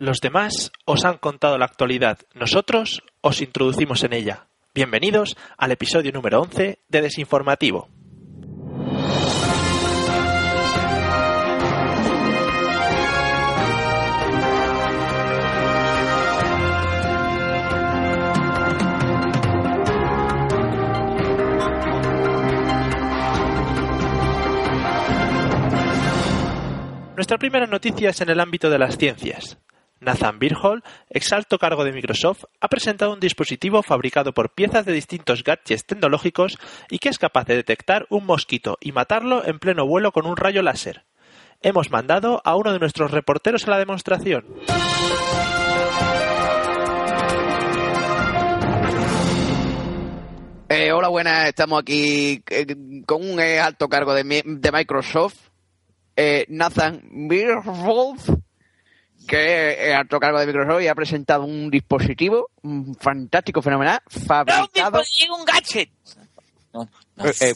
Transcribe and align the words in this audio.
Los 0.00 0.20
demás 0.20 0.70
os 0.84 1.04
han 1.04 1.18
contado 1.18 1.58
la 1.58 1.64
actualidad, 1.64 2.20
nosotros 2.32 3.02
os 3.20 3.42
introducimos 3.42 4.04
en 4.04 4.12
ella. 4.12 4.46
Bienvenidos 4.72 5.36
al 5.56 5.72
episodio 5.72 6.12
número 6.12 6.40
11 6.40 6.78
de 6.86 7.02
Desinformativo. 7.02 7.88
Nuestra 27.16 27.36
primera 27.36 27.66
noticia 27.66 28.10
es 28.10 28.20
en 28.20 28.30
el 28.30 28.38
ámbito 28.38 28.70
de 28.70 28.78
las 28.78 28.96
ciencias. 28.96 29.58
Nathan 30.00 30.38
Birhol, 30.38 30.82
ex 31.10 31.32
alto 31.32 31.58
cargo 31.58 31.84
de 31.84 31.92
Microsoft, 31.92 32.44
ha 32.60 32.68
presentado 32.68 33.12
un 33.12 33.20
dispositivo 33.20 33.82
fabricado 33.82 34.32
por 34.32 34.54
piezas 34.54 34.84
de 34.86 34.92
distintos 34.92 35.42
gadgets 35.44 35.84
tecnológicos 35.86 36.58
y 36.90 36.98
que 36.98 37.08
es 37.08 37.18
capaz 37.18 37.44
de 37.46 37.56
detectar 37.56 38.06
un 38.10 38.26
mosquito 38.26 38.78
y 38.80 38.92
matarlo 38.92 39.44
en 39.44 39.58
pleno 39.58 39.86
vuelo 39.86 40.12
con 40.12 40.26
un 40.26 40.36
rayo 40.36 40.62
láser. 40.62 41.04
Hemos 41.62 41.90
mandado 41.90 42.40
a 42.44 42.54
uno 42.54 42.72
de 42.72 42.78
nuestros 42.78 43.10
reporteros 43.10 43.66
a 43.66 43.70
la 43.72 43.78
demostración. 43.78 44.44
Eh, 50.70 50.92
hola, 50.92 51.08
buenas. 51.08 51.48
Estamos 51.48 51.80
aquí 51.80 52.42
eh, 52.50 52.66
con 53.06 53.22
un 53.28 53.40
eh, 53.40 53.58
alto 53.58 53.88
cargo 53.88 54.12
de, 54.14 54.24
mi- 54.24 54.42
de 54.44 54.70
Microsoft, 54.72 55.36
Nathan 56.48 57.00
Birwolf, 57.28 58.28
que 59.28 59.90
es 59.90 59.94
alto 59.94 60.18
cargo 60.18 60.40
de 60.40 60.46
Microsoft 60.46 60.82
y 60.82 60.88
ha 60.88 60.94
presentado 60.96 61.44
un 61.44 61.70
dispositivo 61.70 62.50
fantástico, 62.98 63.62
fenomenal, 63.62 64.00
No, 64.12 64.26
fabricado. 64.26 65.00
es 65.00 65.26
un 65.30 65.44
gadget. 65.44 65.88
eh, 65.88 66.80
eh, 67.18 67.30
eh, 67.40 67.54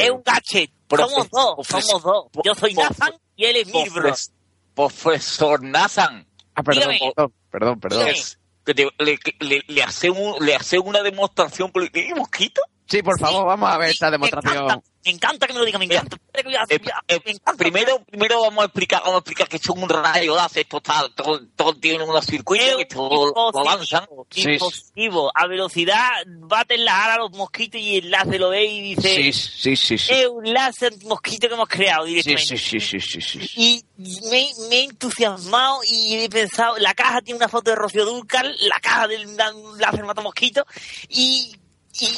es 0.00 0.10
un 0.10 0.22
gadget. 0.24 0.70
Somos 0.90 1.30
dos, 1.30 1.54
profes- 1.58 1.80
somos 1.82 2.02
dos. 2.02 2.26
Yo 2.44 2.54
soy 2.54 2.74
Nathan 2.74 3.12
y 3.36 3.44
él 3.44 3.56
es 3.56 3.66
Mirbro. 3.72 4.08
Profes- 4.10 4.32
Profesor 4.74 5.62
Nathan, 5.62 6.26
ah, 6.54 6.62
perdón, 6.62 6.90
dígame. 6.92 7.12
perdón, 7.14 7.32
perdón, 7.50 7.80
perdón. 7.80 7.98
Dígame. 8.00 8.18
es- 8.18 8.38
que 8.64 8.74
te- 8.74 8.88
le, 8.98 9.18
le, 9.40 9.62
le 9.66 9.82
hace 9.82 10.08
un- 10.08 10.36
le 10.44 10.54
hace 10.54 10.78
una 10.78 11.02
demostración 11.02 11.72
¿Qué 11.92 12.14
mosquito? 12.14 12.62
Sí, 12.86 13.02
por 13.02 13.18
favor, 13.18 13.44
vamos 13.46 13.68
a 13.70 13.76
ver 13.78 13.90
esta 13.90 14.10
demostración. 14.10 14.82
Encanta, 15.10 15.10
me 15.10 15.10
encanta 15.10 15.46
que 15.46 15.52
me 15.52 15.58
lo 15.58 15.64
diga, 15.64 15.78
me 15.78 15.84
encanta. 15.86 16.16
Eh, 16.34 16.80
eh, 17.08 17.20
me 17.24 17.30
encanta. 17.32 17.56
primero, 17.58 18.04
primero 18.04 18.40
vamos 18.42 18.62
a 18.62 18.64
explicar, 18.66 19.00
vamos 19.00 19.16
a 19.16 19.18
explicar 19.18 19.48
que 19.48 19.56
esto 19.56 19.74
es 19.74 19.82
un 19.82 19.88
rayo 19.88 20.34
láser, 20.36 20.62
esto 20.62 20.76
está, 20.78 21.08
todo, 21.14 21.40
todo 21.56 21.74
tiene 21.74 22.04
unos 22.04 22.24
circuitos 22.24 22.66
Es 22.68 22.76
que 22.86 22.98
un 22.98 23.08
todo 23.08 23.52
lo 23.52 24.26
Sí. 24.30 24.50
dispositivo. 24.50 25.30
A 25.34 25.46
velocidad 25.46 26.08
baten 26.26 26.84
la 26.84 27.04
ala 27.04 27.14
a 27.14 27.18
los 27.18 27.32
mosquitos 27.32 27.80
y 27.80 27.98
el 27.98 28.10
láser 28.10 28.40
lo 28.40 28.50
ve 28.50 28.64
y 28.64 28.94
dice, 28.94 29.14
Sí, 29.14 29.32
sí, 29.32 29.76
sí, 29.76 29.98
sí. 29.98 30.12
es 30.12 30.26
un 30.28 30.52
láser 30.52 30.92
mosquito 31.04 31.48
que 31.48 31.54
hemos 31.54 31.68
creado 31.68 32.04
directamente. 32.04 32.56
sí, 32.56 32.58
sí, 32.58 32.80
sí, 32.80 33.00
sí, 33.00 33.20
sí, 33.20 33.40
sí. 33.46 33.50
Y 33.56 33.84
me, 33.96 34.50
me 34.70 34.76
he 34.76 34.84
entusiasmado 34.84 35.80
y 35.84 36.14
he 36.16 36.28
pensado, 36.28 36.78
la 36.78 36.94
caja 36.94 37.20
tiene 37.22 37.36
una 37.38 37.48
foto 37.48 37.70
de 37.70 37.76
Rocío 37.76 38.04
Dúrcal, 38.04 38.56
la 38.60 38.78
caja 38.80 39.08
del 39.08 39.36
láser 39.78 40.04
mata 40.04 40.22
mosquito, 40.22 40.64
y, 41.08 41.54
y, 42.00 42.08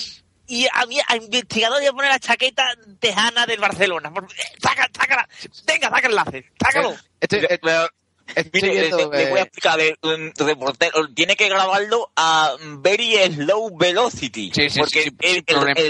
y 0.47 0.66
a, 0.72 0.87
mí, 0.87 0.99
a 1.09 1.16
investigador 1.16 1.78
voy 1.78 1.87
a 1.87 1.93
poner 1.93 2.10
la 2.10 2.19
chaqueta 2.19 2.65
tejana 3.00 3.47
del 3.47 3.60
Barcelona. 3.60 4.12
Eh, 4.16 4.43
Saca, 4.62 4.88
sácala, 4.97 5.28
venga, 5.66 5.88
saca 5.91 6.09
el 6.09 6.15
láser, 6.15 6.44
sácalo. 6.62 6.94
Estoy, 7.21 7.41
Pero- 7.41 7.59
pero, 7.62 7.88
estoy 8.37 8.61
mire, 8.62 8.75
le, 8.75 8.81
viendo, 8.81 9.11
le- 9.11 9.19
le 9.25 9.31
voy 9.31 9.39
a 9.39 9.43
eh, 9.43 9.45
explicar, 9.45 9.78
de, 9.78 9.97
um, 10.03 10.47
reportero, 10.47 11.09
tiene 11.15 11.37
que 11.37 11.49
grabarlo 11.49 12.11
a 12.17 12.53
very 12.78 13.15
slow 13.33 13.77
velocity, 13.77 14.50
Sí, 14.55 14.71
sí, 14.71 14.78
porque 14.81 15.03
sí, 15.03 15.11
sí, 15.11 15.17
el, 15.21 15.34
sin 15.34 15.45
problema. 15.45 15.81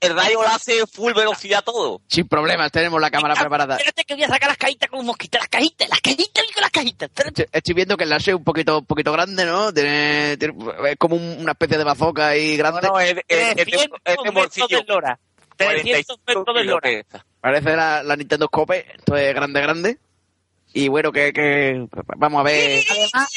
el, 0.00 0.14
rayo 0.16 0.42
láser 0.42 0.86
full 0.86 1.12
velocidad 1.14 1.62
todo. 1.64 2.00
sin 2.08 2.26
problemas, 2.28 2.70
tenemos 2.72 3.00
la 3.00 3.10
cámara 3.10 3.34
preparada. 3.34 3.76
Espérate 3.76 4.04
que 4.04 4.14
voy 4.14 4.24
a 4.24 4.28
sacar 4.28 4.48
las 4.48 4.58
cajitas 4.58 4.88
con 4.90 5.00
un 5.00 5.06
mosquito, 5.06 5.38
las 5.38 5.48
cajitas, 5.48 5.88
las 5.88 6.00
cajitas, 6.00 6.44
con 6.52 6.62
las 6.62 6.70
cajitas. 6.70 7.10
Estoy- 7.52 7.74
viendo 7.74 7.96
que 7.96 8.04
el 8.04 8.10
láser 8.10 8.32
es 8.34 8.38
un 8.38 8.44
poquito, 8.44 8.78
un 8.78 8.86
poquito 8.86 9.12
grande, 9.12 9.44
¿no? 9.44 9.72
Tiene, 9.72 10.36
tiene- 10.38 10.54
es 10.88 10.96
como 10.96 11.16
un- 11.16 11.36
una 11.40 11.52
especie 11.52 11.76
de 11.76 11.84
bazooka 11.84 12.28
ahí 12.28 12.56
grande. 12.56 12.80
No, 12.82 12.94
no, 12.94 13.00
es, 13.00 13.12
es, 13.12 13.24
es, 13.28 13.54
de- 13.56 13.64
300 13.66 14.00
es 14.04 14.16
de 14.24 14.30
bolsillo. 14.30 14.66
de 14.78 14.84
lora. 14.86 15.18
300 15.56 16.18
metros 16.26 16.54
de 16.56 16.64
lora. 16.64 16.90
Parece 17.40 17.76
la, 17.76 18.02
la 18.02 18.16
Nintendo 18.16 18.46
Scope, 18.46 18.86
esto 18.96 19.16
es 19.16 19.34
grande, 19.34 19.60
grande. 19.60 19.98
Y 20.72 20.88
bueno, 20.88 21.10
que, 21.10 21.32
que 21.32 21.86
vamos 22.16 22.40
a 22.40 22.42
ver. 22.42 22.84
Además, 22.90 23.28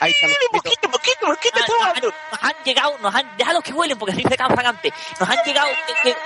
Ahí 0.00 0.12
está 0.12 0.26
el 0.26 0.32
mosquito. 0.52 0.88
Mosquito, 0.88 1.26
mosquito, 1.28 1.56
Ah, 1.58 1.66
nos, 1.68 1.80
han, 1.82 1.88
hablando. 1.88 2.14
nos 2.32 2.42
han 2.42 2.64
llegado, 2.64 2.98
nos 2.98 3.14
han, 3.14 3.36
déjalos 3.36 3.62
que 3.62 3.72
huelen 3.74 3.98
porque 3.98 4.12
así 4.14 4.22
se 4.22 4.36
cansan 4.36 4.64
antes. 4.66 4.92
Nos 5.18 5.28
han 5.28 5.38
llegado, 5.44 5.68
que- 6.02 6.10
que- 6.10 6.16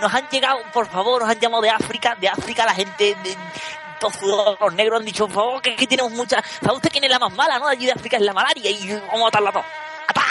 nos 0.00 0.12
han 0.12 0.28
llegado, 0.28 0.58
por 0.72 0.86
favor, 0.88 1.22
nos 1.22 1.30
han 1.30 1.38
llamado 1.38 1.62
de 1.62 1.70
África, 1.70 2.16
de 2.20 2.28
África 2.28 2.64
la 2.66 2.74
gente, 2.74 3.14
de, 3.22 3.36
los 4.60 4.74
negros 4.74 4.98
han 5.00 5.04
dicho, 5.06 5.26
por 5.26 5.34
favor, 5.34 5.62
que 5.62 5.74
aquí 5.74 5.86
tenemos 5.86 6.10
mucha, 6.12 6.42
¿sabe 6.62 6.74
usted 6.76 6.90
quién 6.90 7.04
es 7.04 7.10
la 7.10 7.18
más 7.18 7.32
mala, 7.34 7.58
no? 7.58 7.68
Allí 7.68 7.84
de 7.86 7.92
África 7.92 8.16
es 8.16 8.22
la 8.22 8.32
malaria 8.32 8.70
y 8.70 8.92
vamos 8.94 9.12
a 9.14 9.24
matarla 9.24 9.52
todos. 9.52 9.66
¡Apá! 10.08 10.22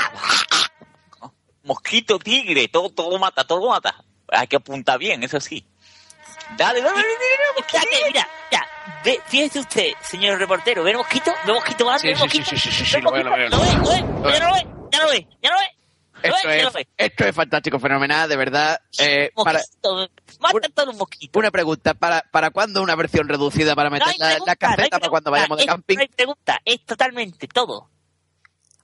Mosquito, 1.64 2.18
tigre, 2.20 2.68
todo, 2.68 2.90
todo 2.90 3.18
mata, 3.20 3.46
todo 3.46 3.70
mata. 3.70 4.04
Hay 4.30 4.48
que 4.48 4.56
apuntar 4.56 4.98
bien, 4.98 5.24
eso 5.24 5.40
sí. 5.40 5.66
Dale, 6.58 6.82
dale, 6.82 6.82
dale, 6.82 7.08
mira, 8.08 8.28
mira, 8.50 8.68
ve, 9.04 9.20
fíjese 9.28 9.60
usted, 9.60 9.92
señor 10.02 10.40
reportero, 10.40 10.84
¿ve 10.84 10.92
el 10.92 10.98
mosquito? 10.98 11.32
¿Ve 11.46 11.52
el 11.52 11.54
mosquito 11.54 11.84
volando? 11.86 12.02
Sí, 12.02 12.08
¿Ve 12.08 12.14
el 12.14 12.32
sí, 12.32 12.44
sí, 12.44 12.58
sí, 12.58 12.72
sí, 12.72 12.84
¿Ve 12.84 12.86
sí, 12.86 12.96
el 12.98 13.04
lo 13.04 13.12
veo, 13.12 13.24
lo 13.24 13.32
veo. 13.32 13.50
¿Lo 13.50 13.60
ve? 13.60 13.72
¿Lo 13.82 13.90
ve? 13.90 14.30
¿Ya 14.32 14.46
lo 14.46 14.54
ve? 14.54 14.68
¿Ya 14.92 15.00
lo 15.04 15.10
ve? 15.10 15.28
¿Ya 15.42 15.50
lo 15.52 15.60
ve? 15.60 15.80
¿Lo 16.22 16.36
Esto 16.36 16.50
es, 16.50 16.88
esto 16.98 17.26
es 17.26 17.36
fantástico, 17.36 17.80
fenomenal, 17.80 18.28
de 18.28 18.36
verdad. 18.36 18.82
Eh, 19.00 19.32
para, 19.36 19.60
Mosquito, 19.60 20.10
mata 20.40 20.68
a 20.68 20.70
todos 20.70 20.88
los 20.88 20.98
mosquitos. 20.98 21.40
una 21.40 21.52
pregunta, 21.52 21.94
¿para, 21.94 22.22
¿para 22.30 22.50
cuándo 22.50 22.82
una 22.82 22.96
versión 22.96 23.30
reducida 23.30 23.74
para 23.76 23.90
meter 23.90 24.16
la, 24.18 24.56
caseta 24.56 25.00
para 25.00 25.10
cuando 25.10 25.32
vayamos 25.32 25.60
de 25.60 25.66
camping? 25.66 25.96
No 25.96 26.02
hay 26.02 26.08
pregunta, 26.10 26.60
es 26.66 26.84
totalmente 26.86 27.48
todo. 27.48 27.90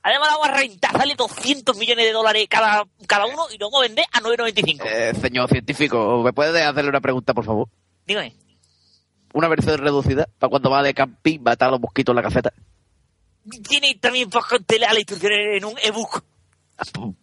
Además, 0.05 0.29
la 0.29 0.37
vamos 0.37 0.49
a 0.49 0.99
sale 0.99 1.15
200 1.15 1.77
millones 1.77 2.05
de 2.05 2.11
dólares 2.11 2.45
cada, 2.47 2.85
cada 3.07 3.25
uno 3.25 3.47
y 3.49 3.57
a 3.79 3.81
vender 3.81 4.05
a 4.11 4.21
9.95. 4.21 4.85
Eh, 4.85 5.13
señor 5.19 5.49
científico, 5.49 6.21
¿me 6.23 6.31
puede 6.31 6.61
hacerle 6.61 6.91
una 6.91 7.01
pregunta, 7.01 7.33
por 7.33 7.43
favor? 7.43 7.69
Dígame. 8.05 8.35
Una 9.33 9.47
versión 9.47 9.79
reducida 9.79 10.27
para 10.37 10.51
cuando 10.51 10.69
va 10.69 10.83
de 10.83 10.93
camping, 10.93 11.39
matar 11.39 11.69
a 11.69 11.71
los 11.71 11.81
mosquitos 11.81 12.13
en 12.13 12.17
la 12.17 12.21
caseta. 12.21 12.53
Tiene 13.67 13.95
también 13.95 14.29
para 14.29 14.45
contener 14.45 14.89
las 14.89 14.99
instrucciones 14.99 15.57
en 15.57 15.65
un 15.65 15.75
ebook. 15.83 16.23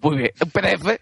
Muy 0.01 0.17
bien, 0.17 0.33
un 0.43 0.51
PDF. 0.51 0.99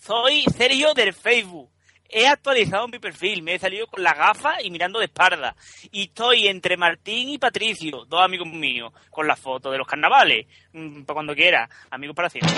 Soy 0.00 0.44
Sergio 0.56 0.92
del 0.92 1.14
Facebook. 1.14 1.69
He 2.12 2.26
actualizado 2.26 2.88
mi 2.88 2.98
perfil, 2.98 3.42
me 3.42 3.54
he 3.54 3.58
salido 3.58 3.86
con 3.86 4.02
la 4.02 4.14
gafa 4.14 4.60
y 4.62 4.70
mirando 4.70 4.98
de 4.98 5.04
espalda. 5.06 5.54
Y 5.92 6.04
estoy 6.04 6.48
entre 6.48 6.76
Martín 6.76 7.28
y 7.28 7.38
Patricio, 7.38 8.04
dos 8.06 8.22
amigos 8.22 8.48
míos, 8.48 8.92
con 9.10 9.26
la 9.26 9.36
foto 9.36 9.70
de 9.70 9.78
los 9.78 9.86
carnavales. 9.86 10.46
Mm, 10.72 11.02
Para 11.02 11.14
cuando 11.14 11.34
quiera, 11.34 11.68
amigos 11.90 12.16
para 12.16 12.28
siempre. 12.28 12.52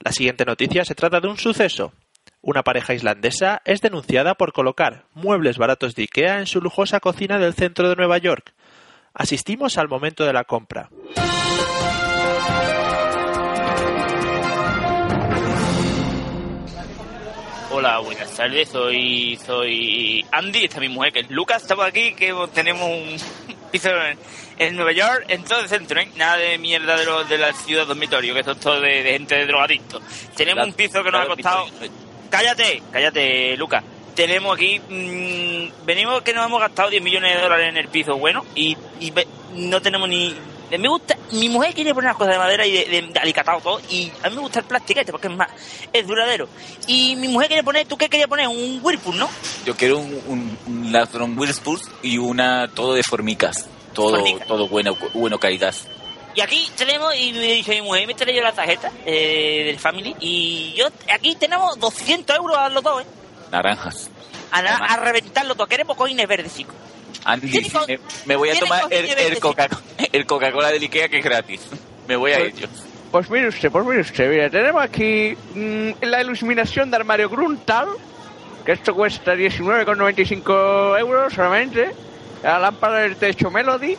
La 0.00 0.12
siguiente 0.12 0.44
noticia 0.44 0.84
se 0.84 0.94
trata 0.94 1.20
de 1.20 1.28
un 1.28 1.36
suceso. 1.38 1.92
Una 2.40 2.62
pareja 2.62 2.94
islandesa 2.94 3.60
es 3.64 3.80
denunciada 3.80 4.34
por 4.34 4.52
colocar 4.52 5.06
muebles 5.12 5.58
baratos 5.58 5.94
de 5.96 6.02
Ikea 6.02 6.38
en 6.38 6.46
su 6.46 6.60
lujosa 6.60 7.00
cocina 7.00 7.38
del 7.38 7.54
centro 7.54 7.88
de 7.88 7.96
Nueva 7.96 8.18
York. 8.18 8.54
Asistimos 9.12 9.76
al 9.76 9.88
momento 9.88 10.24
de 10.24 10.32
la 10.32 10.44
compra. 10.44 10.88
Tardes. 18.38 18.68
Soy 18.68 19.38
soy 19.44 20.24
Andy, 20.30 20.64
esta 20.64 20.76
es 20.76 20.80
mi 20.80 20.88
mujer 20.88 21.12
que 21.12 21.20
es 21.20 21.30
Lucas. 21.30 21.62
Estamos 21.62 21.84
aquí 21.84 22.12
que 22.12 22.32
tenemos 22.54 22.88
un 22.88 23.16
piso 23.72 23.90
en, 23.90 24.16
en 24.58 24.76
Nueva 24.76 24.92
York, 24.92 25.24
en 25.26 25.42
todo 25.42 25.60
el 25.60 25.68
centro, 25.68 26.00
¿eh? 26.00 26.08
Nada 26.16 26.36
de 26.36 26.56
mierda 26.56 26.96
de, 26.96 27.04
los 27.04 27.28
de 27.28 27.36
la 27.36 27.52
ciudad 27.52 27.86
dormitorio, 27.86 28.32
que 28.32 28.40
eso 28.40 28.52
es 28.52 28.60
todo 28.60 28.80
de, 28.80 29.02
de 29.02 29.12
gente 29.12 29.34
de 29.34 29.46
drogadictos. 29.46 30.02
Tenemos 30.36 30.66
un 30.68 30.72
piso 30.72 31.02
que 31.02 31.10
nos 31.10 31.22
ha 31.22 31.26
costado 31.26 31.66
cállate, 32.30 32.80
cállate, 32.92 33.56
Lucas. 33.56 33.82
Tenemos 34.14 34.56
aquí, 34.56 34.78
mm, 34.78 35.84
venimos 35.84 36.22
que 36.22 36.32
nos 36.32 36.46
hemos 36.46 36.60
gastado 36.60 36.90
10 36.90 37.02
millones 37.02 37.34
de 37.34 37.42
dólares 37.42 37.68
en 37.70 37.76
el 37.76 37.88
piso 37.88 38.16
bueno 38.16 38.44
y, 38.54 38.76
y 39.00 39.12
no 39.54 39.82
tenemos 39.82 40.08
ni... 40.08 40.34
Me 40.76 40.88
gusta, 40.88 41.16
mi 41.32 41.48
mujer 41.48 41.72
quiere 41.72 41.94
poner 41.94 42.08
unas 42.10 42.16
cosas 42.18 42.34
de 42.34 42.38
madera 42.38 42.66
y 42.66 42.72
de, 42.72 42.84
de, 42.84 43.02
de 43.12 43.18
alicatado 43.20 43.60
todo 43.60 43.80
y 43.90 44.12
a 44.22 44.28
mí 44.28 44.36
me 44.36 44.42
gusta 44.42 44.58
el 44.58 44.66
plastiquete 44.66 45.10
porque 45.12 45.28
es 45.28 45.34
más, 45.34 45.48
es 45.92 46.06
duradero. 46.06 46.46
Y 46.86 47.16
mi 47.16 47.28
mujer 47.28 47.48
quiere 47.48 47.62
poner, 47.62 47.86
¿tú 47.86 47.96
qué 47.96 48.08
querías 48.10 48.28
poner? 48.28 48.48
Un 48.48 48.80
Whirlpool, 48.82 49.16
¿no? 49.18 49.28
Yo 49.64 49.74
quiero 49.76 49.98
un, 49.98 50.58
un, 50.66 51.38
Whirlpool 51.38 51.80
y 52.02 52.18
una 52.18 52.68
todo 52.74 52.92
de 52.94 53.02
formicas. 53.02 53.66
Todo, 53.94 54.22
todo 54.46 54.68
bueno, 54.68 54.94
bueno 55.14 55.38
calidad. 55.38 55.74
Y 56.34 56.40
aquí 56.42 56.68
tenemos, 56.76 57.16
y 57.16 57.32
me 57.32 57.52
dice 57.54 57.74
mi 57.76 57.82
mujer, 57.82 58.06
me 58.06 58.14
trae 58.14 58.34
yo 58.34 58.42
la 58.42 58.52
tarjeta 58.52 58.92
eh, 59.06 59.62
del 59.66 59.78
Family 59.78 60.14
y 60.20 60.74
yo, 60.76 60.86
aquí 61.12 61.34
tenemos 61.34 61.80
200 61.80 62.36
euros 62.36 62.56
a 62.56 62.68
los 62.68 62.82
dos, 62.84 63.02
¿eh? 63.02 63.06
Naranjas. 63.50 64.10
A, 64.52 64.62
na- 64.62 64.76
a 64.76 64.96
reventar 64.98 65.46
los 65.46 65.56
dos, 65.56 65.66
queremos 65.66 65.96
coines 65.96 66.28
verdes, 66.28 66.54
chicos. 66.54 66.74
Andy, 67.32 67.70
me, 67.86 67.98
me 68.26 68.36
voy 68.36 68.50
a 68.50 68.58
tomar 68.58 68.84
el, 68.90 69.04
el 69.06 69.14
ver, 69.14 69.38
Coca- 69.38 69.68
el 70.12 70.26
Coca-Cola 70.26 70.68
del 70.70 70.82
Ikea 70.82 71.08
que 71.08 71.18
es 71.18 71.24
gratis. 71.24 71.60
Me 72.06 72.16
voy 72.16 72.32
a 72.32 72.38
Pues- 72.38 72.54
ello. 72.56 72.68
Pues 73.10 73.30
mire 73.30 73.48
usted, 73.48 73.70
pues 73.70 73.86
mire 73.86 74.00
usted, 74.00 74.28
mire, 74.30 74.50
tenemos 74.50 74.82
aquí 74.82 75.34
mm, 75.54 75.90
la 76.02 76.20
iluminación 76.22 76.90
de 76.90 76.96
armario 76.96 77.30
Gruntal, 77.30 77.88
que 78.66 78.72
esto 78.72 78.94
cuesta 78.94 79.34
19,95 79.34 80.98
euros 81.00 81.32
solamente, 81.32 81.90
la 82.42 82.58
lámpara 82.58 82.98
del 83.00 83.16
techo 83.16 83.50
Melody, 83.50 83.96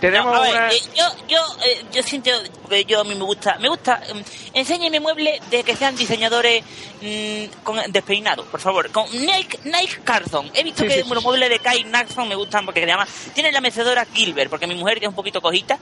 tenemos 0.00 0.32
No, 0.32 0.38
a 0.38 0.42
ver, 0.42 0.52
una... 0.54 0.68
eh, 0.70 0.80
yo, 0.96 1.04
yo, 1.28 1.38
eh, 1.64 1.84
yo 1.92 2.02
siento 2.02 2.30
que 2.68 2.84
yo 2.84 3.00
a 3.00 3.04
mí 3.04 3.14
me 3.14 3.24
gusta, 3.24 3.56
me 3.58 3.68
gusta, 3.68 4.00
mm, 4.14 4.56
enséñeme 4.58 5.00
muebles 5.00 5.40
de 5.50 5.62
que 5.64 5.74
sean 5.76 5.96
diseñadores 5.96 6.62
mm, 7.02 7.44
con 7.64 7.78
despeinados, 7.92 8.46
por 8.46 8.60
favor, 8.60 8.90
con 8.90 9.04
Nike, 9.12 9.58
Nike 9.64 10.00
Carson. 10.04 10.50
He 10.54 10.62
visto 10.64 10.82
Sí, 10.82 10.88
que 10.88 10.94
sí, 11.02 11.02
sí. 11.02 11.14
los 11.14 11.22
muebles 11.24 11.48
de 11.50 11.58
Kai 11.58 11.84
Naxon 11.84 12.28
me 12.28 12.34
gustan 12.34 12.64
porque 12.64 12.82
además 12.82 13.08
tienen 13.34 13.52
la 13.52 13.60
mecedora 13.60 14.06
Gilbert, 14.12 14.50
porque 14.50 14.66
mi 14.66 14.74
mujer 14.74 14.98
es 15.02 15.08
un 15.08 15.14
poquito 15.14 15.40
cojita. 15.40 15.78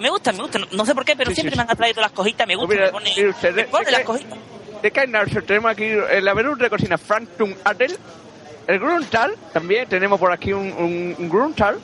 Me 0.00 0.10
gustan, 0.10 0.36
me 0.36 0.42
gustan, 0.42 0.62
no, 0.62 0.68
no 0.72 0.86
sé 0.86 0.94
por 0.94 1.04
qué, 1.04 1.16
pero 1.16 1.30
siempre 1.32 1.56
me 1.56 1.62
han 1.62 1.70
atraído 1.70 2.00
las 2.02 2.12
cojitas, 2.12 2.46
me 2.46 2.54
Pues 2.56 2.66
gustan, 2.68 2.76
mira, 2.78 2.86
me 2.86 2.92
pone, 2.92 3.14
mire 3.16 3.28
usted, 3.30 3.50
me 3.54 3.62
de- 3.62 3.68
pone 3.68 3.84
de 3.86 3.92
las 3.92 4.00
cojitas. 4.02 4.38
De 4.82 4.90
Kai 4.90 5.06
tenemos 5.46 5.70
aquí 5.70 5.84
el 5.84 6.28
Averus 6.28 6.58
de 6.58 6.68
cocina 6.68 6.98
Franktum 6.98 7.54
Adel, 7.64 7.96
el 8.66 8.78
Gruntal, 8.78 9.34
también 9.52 9.88
tenemos 9.88 10.20
por 10.20 10.30
aquí 10.32 10.52
un, 10.52 10.70
un, 10.72 11.14
un 11.18 11.28
Gruntal, 11.30 11.78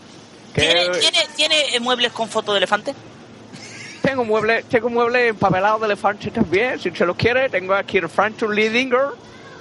¿Tiene, 0.54 0.88
tiene, 0.98 1.18
tiene 1.36 1.76
eh, 1.76 1.80
muebles 1.80 2.12
con 2.12 2.28
foto 2.28 2.52
de 2.52 2.58
elefante? 2.58 2.94
tengo 4.02 4.24
muebles, 4.24 4.64
tengo 4.66 4.90
muebles 4.90 5.30
empapelados 5.30 5.80
de 5.80 5.86
elefante 5.86 6.30
también, 6.30 6.78
si 6.78 6.90
se 6.90 7.06
los 7.06 7.16
quiere, 7.16 7.48
tengo 7.48 7.72
aquí 7.72 7.98
el 7.98 8.08
Franktum 8.08 8.50
Leadinger 8.50 9.06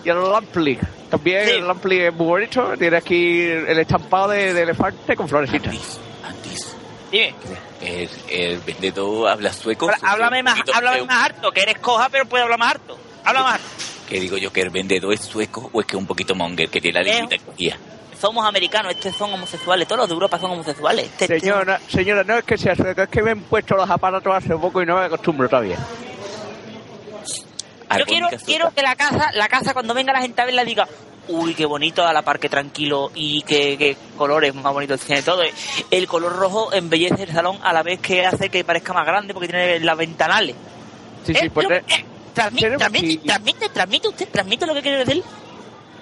y 0.03 0.09
el 0.09 0.17
Lampley. 0.31 0.79
También 1.09 1.45
Sí. 1.45 1.51
el 1.51 1.67
Lampley 1.67 1.99
es 1.99 2.13
muy 2.13 2.25
bonito, 2.25 2.73
tiene 2.77 2.97
aquí 2.97 3.39
el 3.43 3.77
estampado 3.79 4.29
de, 4.29 4.53
de 4.53 4.63
elefante 4.63 5.15
con 5.15 5.29
florecitas. 5.29 5.67
Antis, 5.73 5.99
Antis, 6.25 6.75
Dime. 7.11 7.35
el, 7.81 8.09
el 8.29 8.59
vendedor 8.61 9.29
habla 9.29 9.53
sueco. 9.53 9.89
Habla- 9.89 10.09
háblame 10.09 10.43
más, 10.43 10.59
háblame 10.73 10.97
eh, 10.99 11.05
más 11.05 11.23
harto, 11.25 11.51
que 11.51 11.61
eres 11.61 11.77
coja, 11.77 12.09
pero 12.09 12.25
puedes 12.25 12.43
hablar 12.43 12.59
más 12.59 12.71
harto. 12.71 12.97
Habla 13.23 13.43
más 13.43 13.53
harto. 13.55 13.67
¿Qué 14.09 14.19
digo 14.19 14.37
yo? 14.37 14.51
¿Que 14.51 14.61
el 14.61 14.71
vendedor 14.71 15.13
es 15.13 15.21
sueco 15.21 15.69
o 15.71 15.79
es 15.79 15.85
que 15.85 15.95
es 15.95 15.99
un 16.01 16.07
poquito 16.07 16.33
monger, 16.35 16.67
que 16.69 16.81
tiene 16.81 17.03
la 17.03 17.09
Eh. 17.09 17.75
Somos 18.21 18.45
americanos, 18.45 18.91
estos 18.93 19.15
son 19.15 19.33
homosexuales, 19.33 19.87
todos 19.87 19.99
los 20.01 20.07
de 20.07 20.13
Europa 20.13 20.37
son 20.39 20.51
homosexuales. 20.51 21.09
Este- 21.19 21.39
Señora, 21.39 21.79
señora, 21.89 22.23
no 22.23 22.37
es 22.37 22.43
que 22.43 22.55
sea 22.57 22.75
sueco, 22.75 23.01
es 23.01 23.09
que 23.09 23.23
me 23.23 23.31
han 23.31 23.39
puesto 23.41 23.75
los 23.75 23.89
aparatos 23.89 24.31
hace 24.35 24.55
poco 24.55 24.81
y 24.81 24.85
no 24.85 24.95
me 24.99 25.05
acostumbro 25.05 25.49
todavía. 25.49 25.77
Yo 27.97 28.05
quiero, 28.05 28.27
quiero 28.45 28.71
que 28.73 28.81
la 28.81 28.95
casa, 28.95 29.31
la 29.33 29.47
casa 29.49 29.73
cuando 29.73 29.93
venga 29.93 30.13
la 30.13 30.21
gente 30.21 30.41
a 30.41 30.45
verla 30.45 30.63
diga, 30.63 30.87
uy, 31.27 31.53
qué 31.53 31.65
bonito 31.65 32.05
a 32.05 32.13
la 32.13 32.21
parque 32.21 32.47
tranquilo 32.47 33.11
y 33.13 33.41
qué, 33.41 33.77
qué 33.77 33.97
colores 34.17 34.55
más 34.55 34.71
bonitos 34.71 35.01
tiene 35.01 35.21
todo. 35.23 35.41
El 35.89 36.07
color 36.07 36.33
rojo 36.37 36.71
embellece 36.71 37.23
el 37.23 37.31
salón 37.33 37.57
a 37.63 37.73
la 37.73 37.83
vez 37.83 37.99
que 37.99 38.25
hace 38.25 38.49
que 38.49 38.63
parezca 38.63 38.93
más 38.93 39.05
grande 39.05 39.33
porque 39.33 39.49
tiene 39.49 39.79
las 39.81 39.97
ventanales. 39.97 40.55
Sí, 41.25 41.33
sí, 41.33 41.45
Eh, 41.47 41.49
pues... 41.53 41.67
lo- 41.67 41.75
eh, 41.75 41.83
transmite, 42.33 42.67
aquí- 42.81 43.17
transmite, 43.17 43.69
transmite 43.69 44.07
usted, 44.07 44.29
transmite 44.29 44.65
lo 44.65 44.73
que 44.73 44.81
quiere 44.81 45.03
decir. 45.03 45.21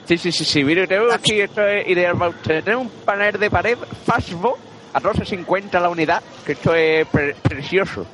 Sí, 0.09 0.17
sí, 0.17 0.31
sí, 0.31 0.43
sí. 0.43 0.63
Mire, 0.63 0.87
tenemos 0.87 1.13
aquí, 1.13 1.39
esto 1.39 1.63
es 1.67 1.87
ideal 1.87 2.17
para 2.17 2.31
usted. 2.31 2.63
Tenemos 2.63 2.87
un 2.87 2.91
panel 3.05 3.39
de 3.39 3.51
pared 3.51 3.77
Fastbo 4.07 4.57
a 4.91 4.99
12.50 4.99 5.79
la 5.79 5.87
unidad, 5.87 6.23
que 6.43 6.53
esto 6.53 6.73
es 6.73 7.05
pre- 7.09 7.35
precioso. 7.35 8.07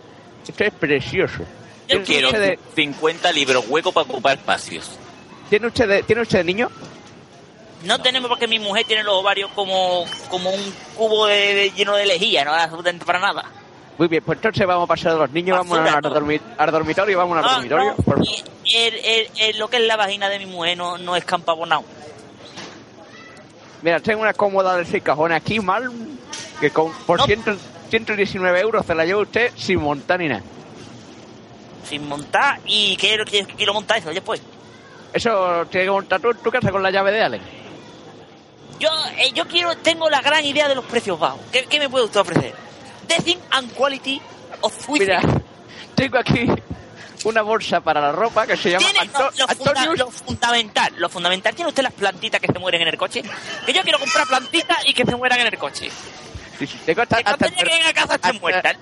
Esto 0.46 0.66
es 0.66 0.74
precioso. 0.74 1.38
Yo 1.88 2.02
¿Tiene 2.02 2.04
quiero 2.04 2.32
de, 2.34 2.60
50 2.76 3.32
libros 3.32 3.64
huecos 3.70 3.94
para 3.94 4.04
ocupar 4.10 4.38
espacios. 4.38 4.92
¿tiene 5.50 5.68
usted, 5.68 5.88
de- 5.88 6.04
¿tiene 6.04 6.22
usted 6.24 6.40
de 6.40 6.44
niño? 6.44 6.70
No, 7.86 8.02
tenemos 8.02 8.28
porque 8.28 8.48
mi 8.50 8.60
mujer 8.60 8.84
tiene 8.86 9.04
los 9.04 9.14
ovarios 9.16 9.50
como, 9.56 10.04
como 10.30 10.50
un 10.50 10.74
cubo 10.98 11.28
de, 11.28 11.54
de- 11.54 11.72
lleno 11.72 11.96
de 11.96 12.08
lejía, 12.08 12.44
no 12.44 12.52
da 12.52 12.70
para 13.06 13.20
nada. 13.20 13.46
Muy 13.98 14.08
bien, 14.10 14.22
pues 14.26 14.38
entonces 14.38 14.68
vamos 14.68 14.84
a 14.84 14.88
pasar 14.88 15.14
de 15.14 15.20
los 15.20 15.32
niños, 15.32 15.58
vamos 15.58 15.78
al, 15.80 15.88
al 16.58 16.72
dormitorio, 16.72 17.18
vamos 17.18 17.38
al 17.38 17.46
Ah, 17.46 17.54
dormitorio. 17.56 17.94
no, 17.98 18.04
por- 18.04 18.20
el- 18.20 18.96
el- 18.96 19.30
el- 19.38 19.58
lo 19.58 19.70
que 19.70 19.78
es 19.78 19.84
la 19.84 19.96
vagina 19.96 20.28
de 20.28 20.40
mi 20.40 20.46
mujer 20.48 20.78
no, 20.78 20.98
no 20.98 21.16
es 21.16 21.24
campabonado. 21.24 21.84
Mira, 23.82 24.00
tengo 24.00 24.22
una 24.22 24.34
cómoda 24.34 24.76
de 24.78 24.86
seis 24.86 25.04
cajones 25.04 25.38
aquí, 25.38 25.60
mal, 25.60 25.90
que 26.60 26.72
con, 26.72 26.92
por. 27.06 27.22
100 27.24 27.44
119 27.90 28.60
euros 28.60 28.84
se 28.86 28.96
la 28.96 29.06
lleva 29.06 29.22
usted 29.22 29.52
sin 29.56 29.80
montar 29.80 30.20
ni 30.20 30.28
nada. 30.28 30.42
Sin 31.88 32.08
montar 32.10 32.60
y 32.66 32.98
quiero, 32.98 33.24
quiero, 33.26 33.48
quiero 33.56 33.74
montar 33.76 34.00
eso 34.00 34.10
después. 34.10 34.42
Eso 35.14 35.66
tiene 35.70 35.86
que 35.86 35.92
montar 35.92 36.20
tú 36.20 36.32
en 36.32 36.38
tu 36.38 36.50
casa 36.52 36.72
con 36.72 36.82
la 36.82 36.90
llave 36.90 37.12
de 37.12 37.22
Allen. 37.22 37.42
Yo, 38.80 38.90
eh, 39.18 39.32
yo 39.34 39.48
quiero, 39.48 39.78
tengo 39.78 40.10
la 40.10 40.20
gran 40.22 40.44
idea 40.44 40.68
de 40.68 40.76
los 40.76 40.84
precios 40.86 41.18
bajos. 41.20 41.40
¿Qué, 41.52 41.66
qué 41.70 41.80
me 41.80 41.88
puede 41.88 42.06
usted 42.06 42.20
ofrecer? 42.22 42.54
Design 43.08 43.40
and 43.52 43.72
quality 43.74 44.22
of 44.62 44.90
Wi-Fi. 44.90 45.06
Mira, 45.06 45.22
tengo 45.96 46.18
aquí 46.18 46.48
una 47.24 47.42
bolsa 47.42 47.82
para 47.82 48.00
la 48.02 48.12
ropa 48.12 48.46
que 48.46 48.56
se 48.58 48.70
llama 48.72 48.86
Tiene 48.86 49.00
Anto- 49.00 49.32
lo, 49.38 49.46
lo 49.46 49.48
funda- 49.56 49.86
lo 49.96 50.12
fundamental, 50.12 50.94
lo 50.98 51.10
fundamental. 51.10 51.56
¿Tiene 51.56 51.70
usted 51.70 51.84
las 51.84 51.94
plantitas 51.94 52.40
que 52.42 52.48
se 52.52 52.60
mueren 52.60 52.82
en 52.82 52.88
el 52.90 52.98
coche? 52.98 53.24
Que 53.66 53.74
yo 53.74 53.82
quiero 53.82 54.00
comprar 54.00 54.28
plantitas 54.28 54.78
y 54.86 54.94
que 54.94 55.06
se 55.06 55.16
mueran 55.16 55.40
en 55.40 55.48
el 55.48 55.58
coche. 55.58 55.90
Sí, 56.60 56.68
sí, 56.68 56.80
tengo 56.86 57.02
hasta, 57.02 57.18
Que 57.18 57.30
hasta 57.30 57.46
el, 57.48 57.54
a 57.88 57.94
casa 57.94 58.14
hasta-. 58.16 58.30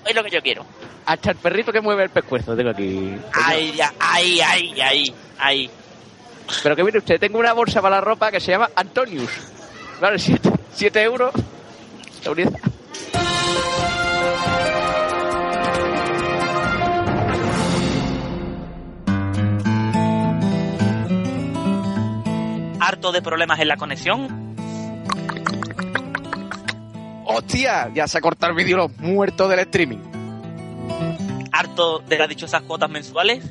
Es 0.06 0.14
lo 0.14 0.22
que 0.22 0.30
yo 0.30 0.40
quiero. 0.42 0.64
hasta 1.06 1.30
el 1.30 1.36
perrito 1.36 1.72
que 1.72 1.80
mueve 1.80 2.04
el 2.04 2.10
pescuezo. 2.10 2.54
Tengo 2.56 2.70
aquí. 2.70 3.16
Ay, 3.32 3.72
ya, 3.72 3.92
ay, 3.98 4.40
ay, 4.40 4.80
ay, 4.80 5.14
ay. 5.38 5.70
Pero 6.62 6.76
que 6.76 6.84
mire 6.84 6.98
usted, 6.98 7.18
tengo 7.18 7.38
una 7.38 7.52
bolsa 7.54 7.80
para 7.80 7.96
la 7.96 8.00
ropa 8.02 8.30
que 8.30 8.38
se 8.38 8.52
llama 8.52 8.70
Antonius. 8.76 9.30
Vale, 10.00 10.18
7 10.18 11.02
euros. 11.02 11.32
La 12.24 12.30
unidad. 12.30 12.52
Harto 22.80 23.12
de 23.12 23.22
problemas 23.22 23.60
en 23.60 23.68
la 23.68 23.76
conexión. 23.76 24.44
¡Hostia! 27.24 27.90
Ya 27.94 28.06
se 28.06 28.18
ha 28.18 28.20
cortado 28.20 28.52
el 28.52 28.56
vídeo 28.56 28.76
los 28.76 28.96
muertos 28.98 29.48
del 29.48 29.60
streaming. 29.60 29.98
Harto 31.50 32.00
de 32.00 32.18
las 32.18 32.28
dichosas 32.28 32.62
cuotas 32.62 32.90
mensuales. 32.90 33.42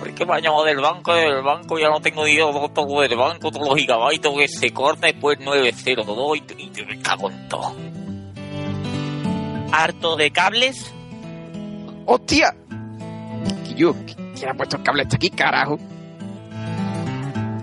Porque 0.00 0.26
me 0.26 0.34
ha 0.34 0.40
llamado 0.40 0.64
del 0.64 0.80
banco, 0.80 1.14
del 1.14 1.42
banco 1.42 1.78
ya 1.78 1.88
no 1.88 2.00
tengo 2.00 2.24
dinero 2.24 2.68
todo 2.74 3.00
del 3.00 3.16
banco, 3.16 3.50
todos 3.50 3.68
los 3.68 3.78
gigabytes 3.78 4.32
que 4.36 4.48
se 4.48 4.70
corta 4.72 5.06
después 5.06 5.38
902 5.40 6.38
y, 6.58 6.62
y 6.62 6.84
me 6.84 6.98
cago 7.00 7.30
en 7.30 7.48
todo. 7.48 7.74
Harto 9.76 10.14
de 10.16 10.30
cables. 10.30 10.92
¡Hostia! 12.06 12.54
Yo, 13.76 13.92
¿quién 14.36 14.48
ha 14.50 14.54
puesto 14.54 14.76
el 14.76 14.82
cable 14.84 15.02
hasta 15.02 15.16
aquí, 15.16 15.30
carajo? 15.30 15.78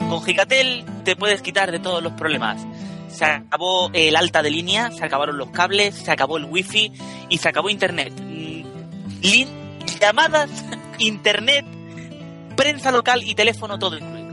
Con 0.10 0.22
Gigatel 0.24 0.84
te 1.06 1.16
puedes 1.16 1.42
quitar 1.42 1.72
de 1.72 1.80
todos 1.80 2.04
los 2.04 2.12
problemas. 2.14 2.62
Se 3.08 3.24
acabó 3.24 3.90
el 3.94 4.16
alta 4.18 4.42
de 4.44 4.50
línea, 4.50 4.92
se 4.92 5.06
acabaron 5.06 5.38
los 5.38 5.52
cables, 5.52 5.96
se 5.96 6.12
acabó 6.12 6.36
el 6.38 6.46
wifi 6.46 6.92
y 7.30 7.38
se 7.38 7.48
acabó 7.48 7.70
internet. 7.70 8.12
Mm, 8.20 8.64
lin- 9.22 9.78
llamadas, 10.02 10.50
internet, 11.00 11.66
prensa 12.58 12.92
local 12.92 13.24
y 13.24 13.36
teléfono 13.36 13.80
todo 13.80 13.98
incluido. 13.98 14.32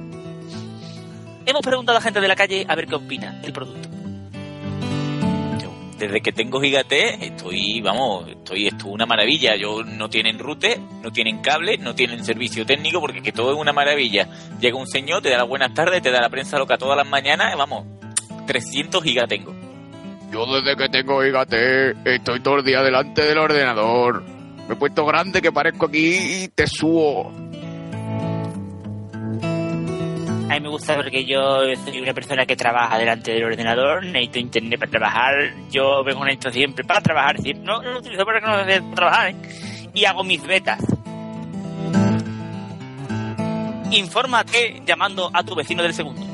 Hemos 1.47 1.63
preguntado 1.63 1.99
a 1.99 2.01
gente 2.01 2.21
de 2.21 2.29
la 2.29 2.35
calle 2.37 2.67
a 2.69 2.75
ver 2.75 2.87
qué 2.87 2.97
opina 2.97 3.33
del 3.41 3.53
producto. 3.53 3.89
Desde 5.99 6.21
que 6.21 6.31
tengo 6.31 6.61
Gigate, 6.61 7.27
estoy, 7.27 7.81
vamos, 7.81 8.29
estoy, 8.29 8.69
esto 8.69 8.87
es 8.87 8.93
una 8.93 9.05
maravilla. 9.05 9.57
Yo 9.57 9.83
no 9.83 10.09
tienen 10.09 10.39
rute, 10.39 10.79
no 11.03 11.11
tienen 11.11 11.41
cable, 11.41 11.77
no 11.77 11.95
tienen 11.95 12.25
servicio 12.25 12.65
técnico, 12.65 13.01
porque 13.01 13.21
que 13.21 13.33
todo 13.33 13.53
es 13.53 13.59
una 13.59 13.73
maravilla. 13.73 14.29
Llega 14.61 14.77
un 14.77 14.87
señor, 14.87 15.23
te 15.23 15.31
da 15.31 15.39
las 15.39 15.49
buenas 15.49 15.75
tardes, 15.75 16.01
te 16.01 16.13
da 16.13 16.21
la 16.21 16.31
prensa 16.31 16.57
loca 16.57 16.79
todas 16.79 16.97
las 16.97 17.09
mañanas, 17.09 17.57
vamos, 17.57 17.85
300 18.47 19.03
gigas 19.03 19.29
tengo. 19.29 19.53
Yo 20.33 20.47
desde 20.47 20.77
que 20.77 20.89
tengo 20.89 21.21
Gigate 21.23 21.95
estoy 22.05 22.41
todo 22.41 22.59
el 22.59 22.65
día 22.65 22.81
delante 22.83 23.23
del 23.23 23.39
ordenador. 23.39 24.23
Me 24.69 24.75
he 24.75 24.77
puesto 24.77 25.05
grande 25.05 25.43
que 25.43 25.51
parezco 25.51 25.87
aquí 25.87 26.45
y 26.45 26.49
te 26.49 26.67
subo. 26.67 27.33
Mí 30.55 30.61
me 30.61 30.69
gusta 30.69 30.97
porque 30.97 31.25
yo 31.25 31.63
soy 31.85 32.01
una 32.01 32.15
persona 32.15 32.47
que 32.47 32.57
trabaja 32.57 32.99
delante 32.99 33.33
del 33.33 33.45
ordenador, 33.45 34.05
necesito 34.05 34.39
internet 34.39 34.79
para 34.79 34.91
trabajar, 34.91 35.35
yo 35.71 36.03
vengo 36.05 36.27
esto 36.27 36.51
siempre 36.51 36.85
para 36.85 37.01
trabajar, 37.01 37.39
siempre. 37.41 37.65
no, 37.65 37.83
lo 37.83 37.99
utilizo 37.99 38.25
para 38.25 38.41
que 38.41 38.47
no 38.47 38.53
hacer 38.55 38.83
trabajar, 38.95 39.31
¿eh? 39.31 39.37
y 39.95 40.05
hago 40.05 40.25
mis 40.25 40.43
betas. 40.47 40.81
Infórmate 43.91 44.83
llamando 44.87 45.31
a 45.33 45.43
tu 45.43 45.55
vecino 45.55 45.83
del 45.83 45.95
segundo. 45.95 46.28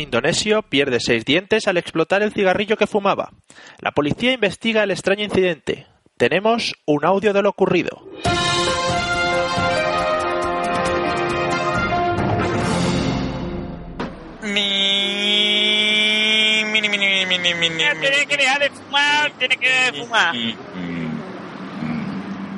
Un 0.00 0.04
indonesio 0.04 0.62
pierde 0.62 0.98
seis 0.98 1.26
dientes 1.26 1.68
al 1.68 1.76
explotar 1.76 2.22
el 2.22 2.32
cigarrillo 2.32 2.78
que 2.78 2.86
fumaba. 2.86 3.34
La 3.80 3.90
policía 3.90 4.32
investiga 4.32 4.82
el 4.82 4.92
extraño 4.92 5.24
incidente. 5.24 5.86
Tenemos 6.16 6.74
un 6.86 7.04
audio 7.04 7.34
de 7.34 7.42
lo 7.42 7.50
ocurrido. 7.50 8.02
Mi... 14.42 14.80
Mini, 16.64 16.88
mini, 16.88 16.98
mini, 16.98 17.26
mini, 17.26 17.54
mini, 17.54 17.84
Tiene 18.00 18.26
que 18.26 18.36
dejar 18.38 18.58
de 18.58 18.70
fumar, 18.70 19.32
tiene 19.38 19.56
que 19.58 19.68
dejar 19.68 19.92
de 19.92 20.00
fumar. 20.00 20.34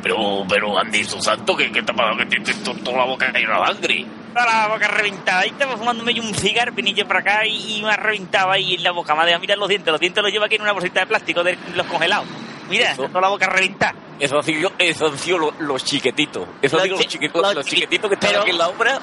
Pero, 0.04 0.44
pero, 0.48 0.78
Andy, 0.78 1.02
su 1.02 1.20
santo, 1.20 1.56
¿qué, 1.56 1.72
qué 1.72 1.82
te 1.82 1.90
ha 1.90 1.94
pasado? 1.96 2.18
Que 2.18 2.26
tienes 2.26 2.62
toda 2.62 2.98
la 2.98 3.04
boca 3.04 3.32
llena 3.32 3.58
de 3.58 3.66
sangre. 3.66 4.21
La 4.34 4.68
boca 4.68 4.88
reventada. 4.88 5.40
Ahí 5.40 5.50
estaba 5.50 5.76
fumándome 5.76 6.14
yo 6.14 6.22
un 6.22 6.34
cigarro, 6.34 6.72
vine 6.72 6.94
yo 6.94 7.06
para 7.06 7.20
acá 7.20 7.46
y, 7.46 7.78
y 7.78 7.82
me 7.82 7.90
ha 7.92 7.96
reventado 7.96 8.50
ahí 8.50 8.74
en 8.74 8.82
la 8.82 8.90
boca. 8.92 9.14
Madre, 9.14 9.38
mira 9.38 9.56
los 9.56 9.68
dientes, 9.68 9.90
los 9.90 10.00
dientes 10.00 10.22
los 10.22 10.32
lleva 10.32 10.46
aquí 10.46 10.54
en 10.56 10.62
una 10.62 10.72
bolsita 10.72 11.00
de 11.00 11.06
plástico 11.06 11.42
de 11.44 11.58
los 11.74 11.86
congelados. 11.86 12.26
Mira, 12.70 12.92
Eso. 12.92 13.08
toda 13.08 13.20
la 13.20 13.28
boca 13.28 13.46
reventada. 13.46 13.94
Eso 14.18 14.36
han 14.38 14.44
sido, 14.44 14.72
eso 14.78 15.06
han 15.06 15.18
sido 15.18 15.38
los, 15.38 15.60
los 15.60 15.84
chiquetitos. 15.84 16.46
Eso 16.62 16.76
han 16.78 16.84
sido 16.84 16.96
los 16.96 17.04
chi- 17.04 17.08
chiquititos, 17.12 17.42
los 17.42 17.54
los 17.56 17.66
chi- 17.66 17.74
chiquititos 17.76 18.08
que 18.08 18.14
están 18.14 18.40
aquí 18.40 18.50
en 18.50 18.58
la 18.58 18.68
obra, 18.68 18.98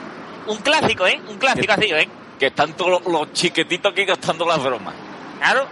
Un 0.47 0.57
clásico, 0.57 1.05
¿eh? 1.05 1.21
Un 1.27 1.37
clásico 1.37 1.73
así, 1.73 1.85
¿eh? 1.91 2.09
que 2.39 2.47
están 2.47 2.73
todos 2.73 3.03
los, 3.05 3.33
chiquititos 3.33 3.91
aquí 3.91 4.05
gastando 4.05 4.45
las 4.47 4.63
bromas. 4.63 4.95
Claro. 5.39 5.67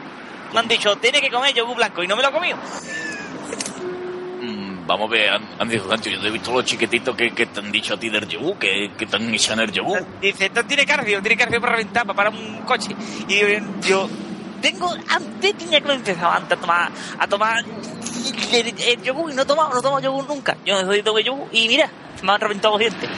Me 0.54 0.60
han 0.60 0.68
dicho, 0.68 0.96
tiene 0.98 1.22
que 1.22 1.30
comer 1.32 1.54
yogur 1.54 1.78
blanco 1.78 2.04
y 2.04 2.08
no 2.08 2.16
me 2.18 2.22
lo 2.22 2.30
he 2.30 2.32
comido. 2.34 2.58
Vamos 4.88 5.10
a 5.10 5.12
ver, 5.12 5.30
An- 5.30 5.50
Andy 5.60 5.80
Sancho, 5.80 6.10
yo 6.10 6.22
te 6.22 6.28
he 6.28 6.32
visto 6.32 6.52
los 6.54 6.64
chiquititos 6.64 7.16
que, 7.16 7.32
que 7.32 7.46
te 7.48 7.60
han 7.60 7.72
dicho 7.72 7.94
a 7.94 8.00
ti 8.00 8.10
del 8.10 8.26
yogur, 8.28 8.58
que, 8.58 8.92
que 8.98 9.06
te 9.06 9.16
han 9.18 9.34
echado 9.34 9.62
en 9.62 9.68
el 9.70 9.76
yogur. 9.76 10.06
Dice, 10.22 10.46
esto 10.46 10.64
tiene 10.64 10.86
cardio, 10.86 11.22
tiene 11.22 11.36
cardio 11.38 11.60
para 11.60 11.74
reventar, 11.74 12.06
para 12.06 12.16
parar 12.16 12.34
un 12.34 12.62
coche. 12.62 12.96
Y 13.28 13.38
yo, 13.38 13.48
yo 13.82 14.10
tengo, 14.62 14.90
antes 15.10 15.58
tenía 15.58 15.82
que 15.82 15.92
empezado 15.92 16.32
antes 16.32 16.58
a 16.58 16.62
tomar, 16.62 16.92
a 17.20 17.28
tomar 17.28 17.64
el, 18.54 18.68
el 18.82 19.04
yogur 19.04 19.32
y 19.32 19.36
no 19.36 19.42
he 19.42 19.46
tomado, 19.46 19.70
no 19.74 19.80
he 19.80 19.84
tomado 19.84 20.00
yogur 20.02 20.26
nunca. 20.28 20.56
Yo 20.66 20.82
no 20.82 20.88
soy 20.88 21.02
de 21.02 21.24
yogur 21.24 21.48
y 21.52 21.68
mira, 21.68 21.90
se 22.18 22.26
me 22.26 22.32
han 22.32 22.40
reventado 22.40 22.76
los 22.76 22.80
dientes. 22.80 23.10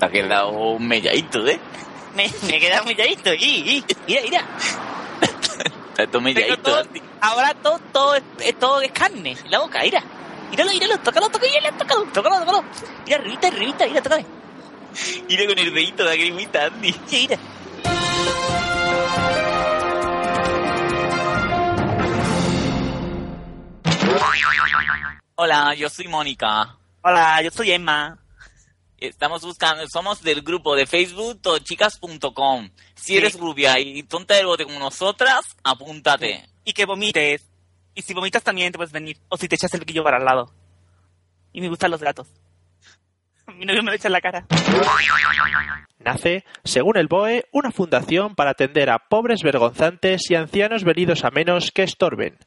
Te 0.00 0.04
ha 0.04 0.08
quedado 0.10 0.78
melladito, 0.80 1.46
¿eh? 1.46 1.60
Me, 2.16 2.30
me 2.46 2.58
queda 2.58 2.82
muy 2.82 2.94
lladito. 2.94 3.32
Y, 3.34 3.44
y, 3.44 3.84
mira, 4.08 4.20
mira. 4.22 4.44
Pero 5.96 6.20
melladito, 6.20 6.58
todo, 6.58 6.78
Andy. 6.80 7.02
ahora 7.22 7.54
todo, 7.54 7.78
todo, 7.92 8.14
es, 8.16 8.58
todo 8.58 8.80
es 8.82 8.92
carne 8.92 9.36
en 9.42 9.50
la 9.50 9.60
boca, 9.60 9.80
mira. 9.82 10.02
Míralo, 10.50 10.70
míralo, 10.70 10.98
tócalo, 10.98 11.28
tócalo, 11.30 11.50
míralo, 11.52 11.76
tócalo, 11.78 12.04
tócalo, 12.12 12.38
tócalo. 12.40 12.64
Mira, 13.06 13.18
arribita, 13.18 13.48
arribita, 13.48 13.86
mira, 13.86 14.02
tócale. 14.02 14.26
Mira 15.28 15.46
con 15.46 15.58
el 15.58 15.74
dedito 15.74 16.04
de 16.04 16.10
lagrimita, 16.10 16.66
Andy. 16.66 16.92
Sí, 17.06 17.28
mira. 17.28 17.38
Hola, 25.36 25.74
yo 25.74 25.88
soy 25.88 26.08
Mónica. 26.08 26.76
Hola, 27.02 27.42
yo 27.42 27.50
soy 27.50 27.72
Emma. 27.72 28.18
Estamos 28.98 29.42
buscando, 29.42 29.86
somos 29.88 30.22
del 30.22 30.40
grupo 30.42 30.74
de 30.74 30.86
Facebook 30.86 31.40
tochicas.com. 31.42 32.70
Si 32.94 33.12
Sí. 33.12 33.16
eres 33.18 33.38
rubia 33.38 33.78
y 33.78 34.02
tonta 34.04 34.34
del 34.34 34.46
bote 34.46 34.64
como 34.64 34.78
nosotras, 34.78 35.56
apúntate. 35.62 36.48
Y 36.64 36.72
que 36.72 36.86
vomites. 36.86 37.46
Y 37.94 38.02
si 38.02 38.14
vomitas 38.14 38.42
también 38.42 38.72
te 38.72 38.78
puedes 38.78 38.92
venir. 38.92 39.18
O 39.28 39.36
si 39.36 39.48
te 39.48 39.54
echas 39.56 39.72
el 39.74 39.84
quillo 39.84 40.02
para 40.02 40.16
al 40.16 40.24
lado. 40.24 40.52
Y 41.52 41.60
me 41.60 41.68
gustan 41.68 41.90
los 41.90 42.00
gatos. 42.02 42.26
Mi 43.54 43.64
novio 43.66 43.82
me 43.82 43.90
lo 43.90 43.96
echa 43.96 44.08
en 44.08 44.12
la 44.12 44.20
cara. 44.20 44.46
Nace, 45.98 46.44
según 46.64 46.96
el 46.96 47.06
BOE, 47.08 47.44
una 47.52 47.70
fundación 47.72 48.34
para 48.34 48.50
atender 48.52 48.90
a 48.90 48.98
pobres 48.98 49.42
vergonzantes 49.42 50.30
y 50.30 50.34
ancianos 50.36 50.84
venidos 50.84 51.24
a 51.24 51.30
menos 51.30 51.70
que 51.70 51.82
estorben. 51.82 52.38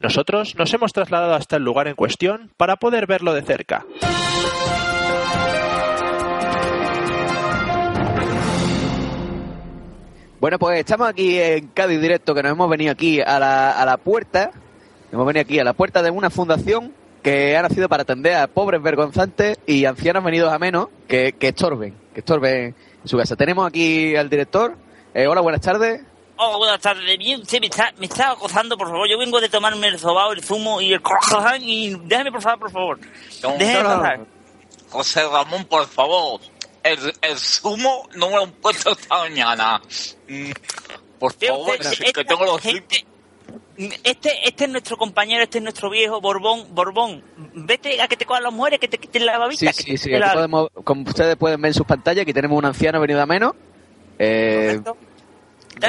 Nosotros 0.00 0.54
nos 0.56 0.72
hemos 0.74 0.92
trasladado 0.92 1.34
hasta 1.34 1.56
el 1.56 1.62
lugar 1.62 1.86
en 1.88 1.94
cuestión 1.94 2.52
para 2.56 2.76
poder 2.76 3.06
verlo 3.06 3.32
de 3.32 3.42
cerca. 3.42 3.86
Bueno, 10.44 10.58
pues 10.58 10.78
estamos 10.78 11.08
aquí 11.08 11.40
en 11.40 11.68
Cádiz 11.68 12.02
Directo, 12.02 12.34
que 12.34 12.42
nos 12.42 12.52
hemos 12.52 12.68
venido 12.68 12.92
aquí 12.92 13.18
a 13.18 13.38
la, 13.38 13.70
a 13.80 13.86
la 13.86 13.96
puerta, 13.96 14.50
hemos 15.10 15.26
venido 15.26 15.40
aquí 15.40 15.58
a 15.58 15.64
la 15.64 15.72
puerta 15.72 16.02
de 16.02 16.10
una 16.10 16.28
fundación 16.28 16.92
que 17.22 17.56
ha 17.56 17.62
nacido 17.62 17.88
para 17.88 18.02
atender 18.02 18.34
a 18.34 18.46
pobres 18.46 18.82
vergonzantes 18.82 19.58
y 19.66 19.86
ancianos 19.86 20.22
venidos 20.22 20.52
a 20.52 20.58
menos 20.58 20.88
que, 21.08 21.32
que 21.32 21.48
estorben, 21.48 21.94
que 22.12 22.20
estorben 22.20 22.74
en 23.02 23.08
su 23.08 23.16
casa. 23.16 23.36
Tenemos 23.36 23.66
aquí 23.66 24.14
al 24.16 24.28
director. 24.28 24.76
Eh, 25.14 25.26
hola, 25.26 25.40
buenas 25.40 25.62
tardes. 25.62 26.02
Oh, 26.36 26.58
buenas 26.58 26.78
tardes. 26.78 27.16
Bien, 27.16 27.42
sí, 27.46 27.58
me 27.58 27.68
está, 27.68 27.94
me 27.96 28.04
está 28.04 28.32
acosando, 28.32 28.76
por 28.76 28.88
favor. 28.88 29.08
Yo 29.08 29.16
vengo 29.16 29.40
de 29.40 29.48
tomarme 29.48 29.88
el 29.88 29.98
sobao, 29.98 30.32
el 30.34 30.44
zumo 30.44 30.78
y 30.78 30.92
el 30.92 31.00
croissant 31.00 31.62
y 31.62 31.94
déjame 32.04 32.30
por 32.30 32.42
favor. 32.70 32.98
Déjame 33.58 33.82
No, 33.82 33.82
no, 33.82 34.02
pasar. 34.02 34.20
José 34.90 35.26
Ramón, 35.26 35.64
por 35.64 35.86
favor. 35.86 36.38
El, 36.84 37.12
el 37.22 37.38
zumo 37.38 38.08
no 38.14 38.28
me 38.28 38.36
lo 38.36 38.42
han 38.44 38.50
puesto 38.52 38.92
esta 38.92 39.18
mañana. 39.18 39.80
Mm, 40.28 40.50
Por 41.18 41.32
Sí, 41.32 41.46
favor, 41.46 41.70
usted- 41.80 41.92
es 42.04 42.12
que 42.12 42.24
tengo 42.24 42.44
los 42.44 42.60
gente- 42.60 43.04
Este, 44.04 44.46
este 44.48 44.64
es 44.64 44.70
nuestro 44.70 44.96
compañero, 44.96 45.42
este 45.42 45.58
es 45.58 45.64
nuestro 45.64 45.90
viejo 45.90 46.20
Borbón, 46.20 46.72
Borbón. 46.74 47.24
Vete 47.54 48.00
a 48.00 48.06
que 48.06 48.16
te 48.16 48.24
cojan 48.26 48.42
las 48.44 48.52
mujeres, 48.52 48.78
que 48.78 48.86
te 48.86 48.98
quiten 48.98 49.26
la 49.26 49.32
Sí, 49.32 49.38
babita. 49.38 49.72
sí, 49.72 49.96
sí. 49.98 50.10
la- 50.10 50.32
podemos, 50.32 50.68
como 50.84 51.02
ustedes 51.02 51.34
pueden 51.36 51.60
ver 51.60 51.70
en 51.70 51.74
sus 51.74 51.86
pantallas, 51.86 52.22
aquí 52.22 52.32
tenemos 52.32 52.56
un 52.56 52.66
anciano 52.66 53.00
venido 53.00 53.20
a 53.20 53.26
menos. 53.26 53.54
Eh, 54.18 54.80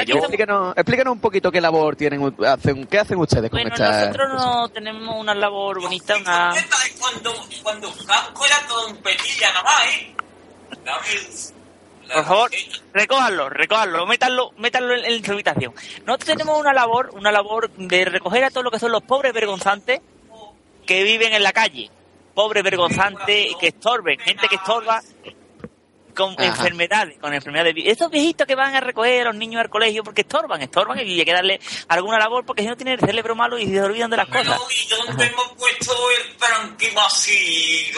yo- 0.04 0.16
explícanos, 0.16 0.74
explícanos 0.76 1.12
un 1.12 1.20
poquito 1.20 1.52
qué 1.52 1.60
labor 1.60 1.94
tienen, 1.94 2.34
hacen, 2.44 2.86
qué 2.86 2.98
hacen 2.98 3.18
ustedes 3.18 3.50
con 3.50 3.60
Bueno, 3.60 3.74
esta... 3.76 4.00
nosotros 4.00 4.32
no 4.34 4.68
tenemos 4.70 5.14
una 5.20 5.34
labor 5.34 5.80
bonita, 5.80 6.16
una... 6.16 6.54
Cuando, 6.98 7.32
cuando 7.62 7.92
Franco 7.92 8.46
era 8.46 8.66
trompetilla 8.66 9.48
nada 9.52 9.62
más, 9.62 9.86
¿eh? 9.94 10.15
Por 12.12 12.24
favor, 12.24 12.50
recójanlo, 12.94 13.48
recójanlo, 13.50 14.06
métanlo, 14.06 14.52
métanlo 14.58 14.94
en, 14.94 15.04
en 15.04 15.24
su 15.24 15.32
habitación. 15.32 15.74
Nosotros 16.04 16.36
tenemos 16.36 16.58
una 16.58 16.72
labor, 16.72 17.10
una 17.14 17.32
labor 17.32 17.70
de 17.70 18.04
recoger 18.04 18.44
a 18.44 18.50
todo 18.50 18.62
lo 18.62 18.70
que 18.70 18.78
son 18.78 18.92
los 18.92 19.02
pobres 19.02 19.32
vergonzantes 19.32 20.00
que 20.86 21.02
viven 21.02 21.32
en 21.32 21.42
la 21.42 21.52
calle. 21.52 21.90
Pobres 22.34 22.62
vergonzantes 22.62 23.56
que 23.58 23.68
estorben, 23.68 24.18
gente 24.20 24.46
que 24.48 24.54
estorba 24.56 25.02
con 26.14 26.32
Ajá. 26.32 26.46
enfermedades, 26.46 27.18
con 27.18 27.34
enfermedades. 27.34 27.74
Estos 27.78 28.10
viejitos 28.10 28.46
que 28.46 28.54
van 28.54 28.74
a 28.74 28.80
recoger 28.80 29.22
a 29.22 29.24
los 29.26 29.36
niños 29.36 29.60
al 29.60 29.68
colegio 29.68 30.02
porque 30.04 30.22
estorban, 30.22 30.62
estorban 30.62 30.98
y 31.00 31.18
hay 31.18 31.24
que 31.24 31.32
darle 31.32 31.60
alguna 31.88 32.18
labor 32.18 32.46
porque 32.46 32.62
si 32.62 32.68
no 32.68 32.76
tienen 32.76 32.94
el 32.94 33.00
cerebro 33.00 33.34
malo 33.34 33.58
y 33.58 33.66
se 33.66 33.82
olvidan 33.82 34.10
de 34.10 34.16
las 34.16 34.28
cosas. 34.28 34.60
¿y 34.70 34.88
dónde 34.88 35.26
hemos 35.26 35.52
puesto 35.54 35.92
el 36.10 36.36
tranquimací, 36.36 37.92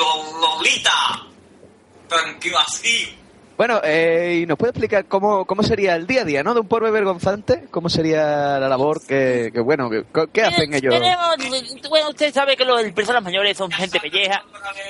Lolita? 2.08 2.16
Tranquimací. 2.16 3.14
Bueno, 3.56 3.80
eh, 3.82 4.40
¿y 4.42 4.46
nos 4.46 4.56
puede 4.56 4.70
explicar 4.70 5.06
cómo, 5.06 5.44
cómo 5.44 5.64
sería 5.64 5.96
el 5.96 6.06
día 6.06 6.20
a 6.22 6.24
día, 6.24 6.44
¿no? 6.44 6.54
De 6.54 6.60
un 6.60 6.68
pobre 6.68 6.92
vergonzante, 6.92 7.64
cómo 7.72 7.88
sería 7.88 8.58
la 8.60 8.68
labor 8.68 9.04
que, 9.04 9.50
que 9.52 9.58
bueno, 9.60 9.90
que, 9.90 10.04
¿qué 10.32 10.42
hacen 10.42 10.72
ellos? 10.72 10.94
Tenemos, 10.94 11.88
bueno, 11.88 12.10
usted 12.10 12.32
sabe 12.32 12.56
que 12.56 12.64
los 12.64 12.80
personas 12.92 13.20
mayores 13.24 13.56
son 13.56 13.68
gente 13.72 13.98
pelleja, 13.98 14.44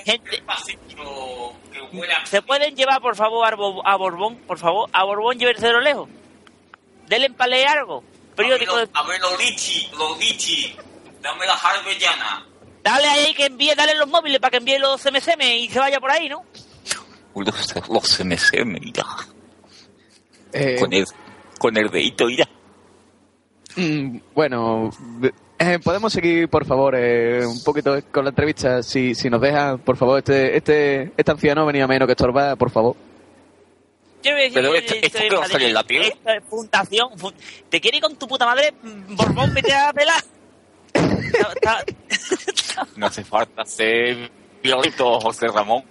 gente... 0.04 0.42
¿Se 2.24 2.42
pueden 2.42 2.76
llevar, 2.76 3.00
por 3.00 3.16
favor, 3.16 3.50
a, 3.50 3.56
Bo- 3.56 3.86
a 3.86 3.96
Borbón? 3.96 4.36
Por 4.46 4.58
favor, 4.58 4.90
a 4.92 5.04
Borbón 5.04 5.38
llévenselo 5.38 5.80
lejos. 5.80 6.08
Denle 7.06 7.26
empale 7.28 7.64
algo. 7.66 8.04
Periódico 8.36 8.76
de... 8.76 8.88
A 8.92 9.02
ver, 9.04 9.18
los 9.20 9.38
lichi, 9.38 9.88
los 9.96 10.18
lichi. 10.18 10.76
Dame 11.22 11.46
las 11.46 11.64
arbellanas. 11.64 12.42
Dale 12.82 13.06
ahí 13.08 13.32
que 13.34 13.46
envíe, 13.46 13.74
dale 13.74 13.94
los 13.94 14.08
móviles 14.08 14.38
para 14.40 14.50
que 14.50 14.56
envíe 14.58 14.78
los 14.78 15.00
CMCM 15.02 15.40
y 15.40 15.68
se 15.70 15.78
vaya 15.78 15.98
por 15.98 16.10
ahí, 16.10 16.28
¿no? 16.28 16.44
Los, 17.34 17.74
los 17.88 18.20
MSM, 18.24 18.64
mira. 18.80 19.04
Eh, 20.52 20.76
Con 20.80 20.92
el, 20.92 21.04
con 21.58 21.76
el 21.76 21.88
dedito, 21.90 22.26
mira. 22.26 22.48
mm, 23.76 24.18
bueno, 24.34 24.90
Eh, 25.60 25.78
Podemos 25.82 26.12
seguir, 26.12 26.48
por 26.48 26.64
favor, 26.64 26.94
eh, 26.96 27.44
un 27.44 27.62
poquito 27.64 27.96
con 28.12 28.24
la 28.24 28.30
entrevista, 28.30 28.80
si, 28.82 29.14
si 29.14 29.28
nos 29.28 29.40
dejan, 29.40 29.78
por 29.80 29.96
favor, 29.96 30.18
este, 30.18 30.56
este, 30.56 31.12
este 31.16 31.30
anciano 31.32 31.66
venía 31.66 31.86
menos 31.88 32.06
que 32.06 32.12
estorba, 32.12 32.54
por 32.56 32.70
favor. 32.70 32.94
Yo 34.22 34.32
voy 34.32 34.40
a 34.40 34.44
decir 34.44 34.54
Pero 34.54 34.74
esto- 34.74 34.94
esto 34.94 35.06
esto 35.06 35.18
es 35.18 35.24
que 35.30 35.36
va 35.36 35.44
a 35.44 35.48
salir 35.48 35.68
en 35.68 35.74
la 35.74 35.82
piel. 35.84 36.02
Esto 36.02 36.30
es 36.30 36.44
fundación. 36.48 37.18
fun- 37.18 37.34
¿Te 37.68 37.80
quiere 37.80 37.96
ir 37.98 38.02
con 38.04 38.14
tu 38.16 38.26
puta 38.28 38.46
madre? 38.46 38.72
mm, 38.82 39.16
Borbón, 39.16 39.52
vete 39.54 39.72
a 39.74 39.92
pelar. 39.92 40.22
Está- 41.54 41.84
No 42.96 43.06
hace 43.06 43.24
falta 43.24 43.64
ser 43.64 44.30
violento, 44.62 45.20
José 45.20 45.48
Ramón. 45.48 45.82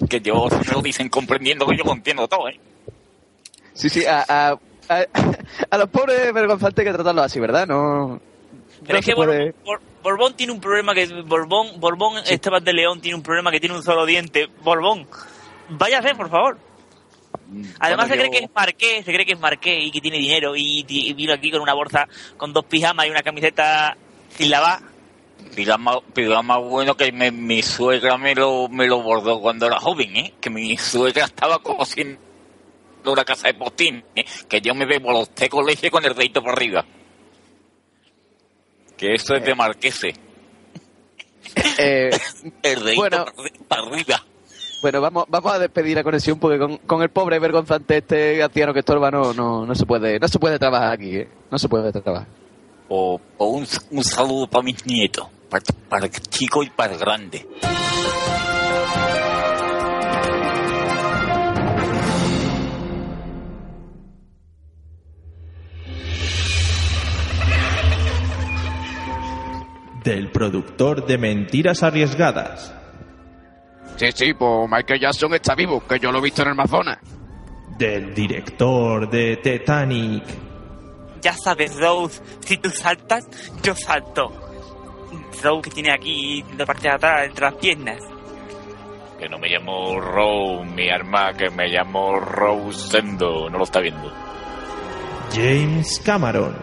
Que 0.08 0.20
yo, 0.20 0.48
lo 0.72 0.82
dicen 0.82 1.08
comprendiendo, 1.08 1.66
que 1.66 1.76
yo 1.76 1.84
lo 1.84 1.92
entiendo 1.92 2.28
todo, 2.28 2.48
¿eh? 2.48 2.58
Sí, 3.74 3.88
sí, 3.88 4.04
a, 4.06 4.24
a, 4.28 4.50
a, 4.88 5.04
a 5.70 5.78
los 5.78 5.88
pobres 5.88 6.32
vergonzantes 6.32 6.78
hay 6.84 6.90
que 6.90 6.94
tratarlos 6.94 7.24
así, 7.24 7.40
¿verdad? 7.40 7.66
No, 7.66 8.20
Pero 8.82 8.92
no 8.94 8.98
es 8.98 9.04
que. 9.06 9.14
Borbón, 9.14 9.54
Bor- 9.64 9.80
Borbón 10.02 10.34
tiene 10.34 10.52
un 10.52 10.60
problema 10.60 10.94
que 10.94 11.06
Borbón, 11.22 11.80
Borbón 11.80 12.18
Esteban 12.26 12.62
de 12.64 12.72
León 12.72 13.00
tiene 13.00 13.16
un 13.16 13.22
problema 13.22 13.50
que 13.50 13.60
tiene 13.60 13.74
un 13.76 13.82
solo 13.82 14.06
diente. 14.06 14.48
Borbón, 14.62 15.06
váyase, 15.70 16.14
por 16.14 16.30
favor. 16.30 16.56
Además 17.80 18.08
Bueno, 18.08 18.14
se 18.14 18.14
cree 18.14 18.24
yo- 18.26 18.30
que 18.32 18.44
es 18.44 18.50
marqués, 18.54 19.04
se 19.04 19.12
cree 19.12 19.26
que 19.26 19.32
es 19.32 19.40
marqués 19.40 19.84
y 19.84 19.90
que 19.90 20.00
tiene 20.00 20.18
dinero 20.18 20.54
y, 20.56 20.84
y 20.88 21.12
vino 21.14 21.32
aquí 21.32 21.50
con 21.50 21.60
una 21.60 21.74
bolsa 21.74 22.06
con 22.36 22.52
dos 22.52 22.64
pijamas 22.66 23.06
y 23.06 23.10
una 23.10 23.22
camiseta 23.22 23.96
sin 24.30 24.50
lavar. 24.50 24.80
Pero 25.54 25.78
más, 25.78 25.96
más 26.44 26.58
bueno 26.62 26.96
que 26.96 27.10
me- 27.12 27.30
mi 27.32 27.62
suegra 27.62 28.16
me 28.16 28.34
lo, 28.34 28.68
me 28.68 28.86
lo 28.86 29.02
bordó 29.02 29.40
cuando 29.40 29.66
era 29.66 29.80
joven, 29.80 30.16
¿eh? 30.16 30.34
Que 30.40 30.50
mi 30.50 30.76
suegra 30.76 31.24
estaba 31.24 31.58
cociendo 31.58 32.18
una 33.06 33.24
casa 33.24 33.48
de 33.48 33.54
postín, 33.54 34.04
¿eh? 34.14 34.24
Que 34.48 34.60
yo 34.60 34.74
me 34.74 34.86
bebo 34.86 35.10
los 35.12 35.30
té 35.30 35.48
con 35.48 35.64
leche 35.66 35.90
con 35.90 36.04
el 36.04 36.14
dedito 36.14 36.42
por 36.42 36.52
arriba. 36.52 36.84
Que 38.96 39.14
eso 39.14 39.34
es 39.34 39.44
de 39.44 39.54
marquese. 39.54 40.14
Eh, 41.78 42.10
El 42.62 42.84
dedito 42.84 43.00
Bueno. 43.00 43.24
para 43.68 43.82
arriba. 43.82 44.22
bueno, 44.82 45.00
vamos, 45.00 45.24
vamos 45.28 45.52
a 45.52 45.58
despedir 45.58 45.96
la 45.96 46.02
conexión 46.04 46.38
porque 46.38 46.58
con, 46.58 46.76
con 46.78 47.00
el 47.02 47.08
pobre 47.08 47.38
vergonzante 47.38 47.98
este 47.98 48.42
anciano 48.42 48.74
que 48.74 48.80
estorba 48.80 49.10
no, 49.10 49.32
no, 49.32 49.64
no 49.64 49.74
se 49.74 49.86
puede, 49.86 50.18
no 50.18 50.28
se 50.28 50.38
puede 50.38 50.58
trabajar 50.58 50.92
aquí, 50.92 51.16
¿eh? 51.16 51.28
No 51.50 51.58
se 51.58 51.68
puede 51.68 51.90
trabajar. 51.92 52.26
O, 52.88 53.20
o 53.36 53.46
un, 53.46 53.66
un 53.90 54.04
saludo 54.04 54.46
para 54.48 54.62
mis 54.62 54.84
nietos. 54.86 55.26
Para, 55.50 55.64
para 55.88 56.06
el 56.06 56.12
chico 56.12 56.62
y 56.62 56.70
para 56.70 56.94
el 56.94 56.98
grande. 56.98 57.46
Del 70.04 70.30
productor 70.30 71.06
de 71.06 71.18
Mentiras 71.18 71.82
Arriesgadas. 71.82 72.74
Sí, 73.96 74.06
sí, 74.14 74.32
pues 74.32 74.70
Michael 74.70 75.00
Jackson 75.00 75.34
está 75.34 75.54
vivo, 75.54 75.82
que 75.86 75.98
yo 75.98 76.12
lo 76.12 76.18
he 76.18 76.22
visto 76.22 76.42
en 76.42 76.48
el 76.48 76.52
Amazonas. 76.52 76.98
Del 77.76 78.14
director 78.14 79.10
de 79.10 79.36
Titanic. 79.38 80.47
Ya 81.20 81.34
sabes, 81.34 81.76
Rose, 81.76 82.22
si 82.40 82.56
tú 82.58 82.70
saltas, 82.70 83.26
yo 83.62 83.74
salto. 83.74 84.32
Rose 85.42 85.62
que 85.62 85.70
tiene 85.70 85.92
aquí 85.92 86.44
la 86.56 86.66
parte 86.66 86.88
de 86.88 86.94
atrás, 86.94 87.26
entre 87.26 87.44
las 87.44 87.54
piernas. 87.54 87.98
Que 89.18 89.28
no 89.28 89.38
me 89.38 89.48
llamo 89.48 90.00
Rose, 90.00 90.64
mi 90.70 90.88
arma, 90.88 91.32
que 91.32 91.50
me 91.50 91.68
llamo 91.68 92.20
Rosendo. 92.20 93.50
No 93.50 93.58
lo 93.58 93.64
está 93.64 93.80
viendo. 93.80 94.12
James 95.32 96.00
Cameron. 96.04 96.56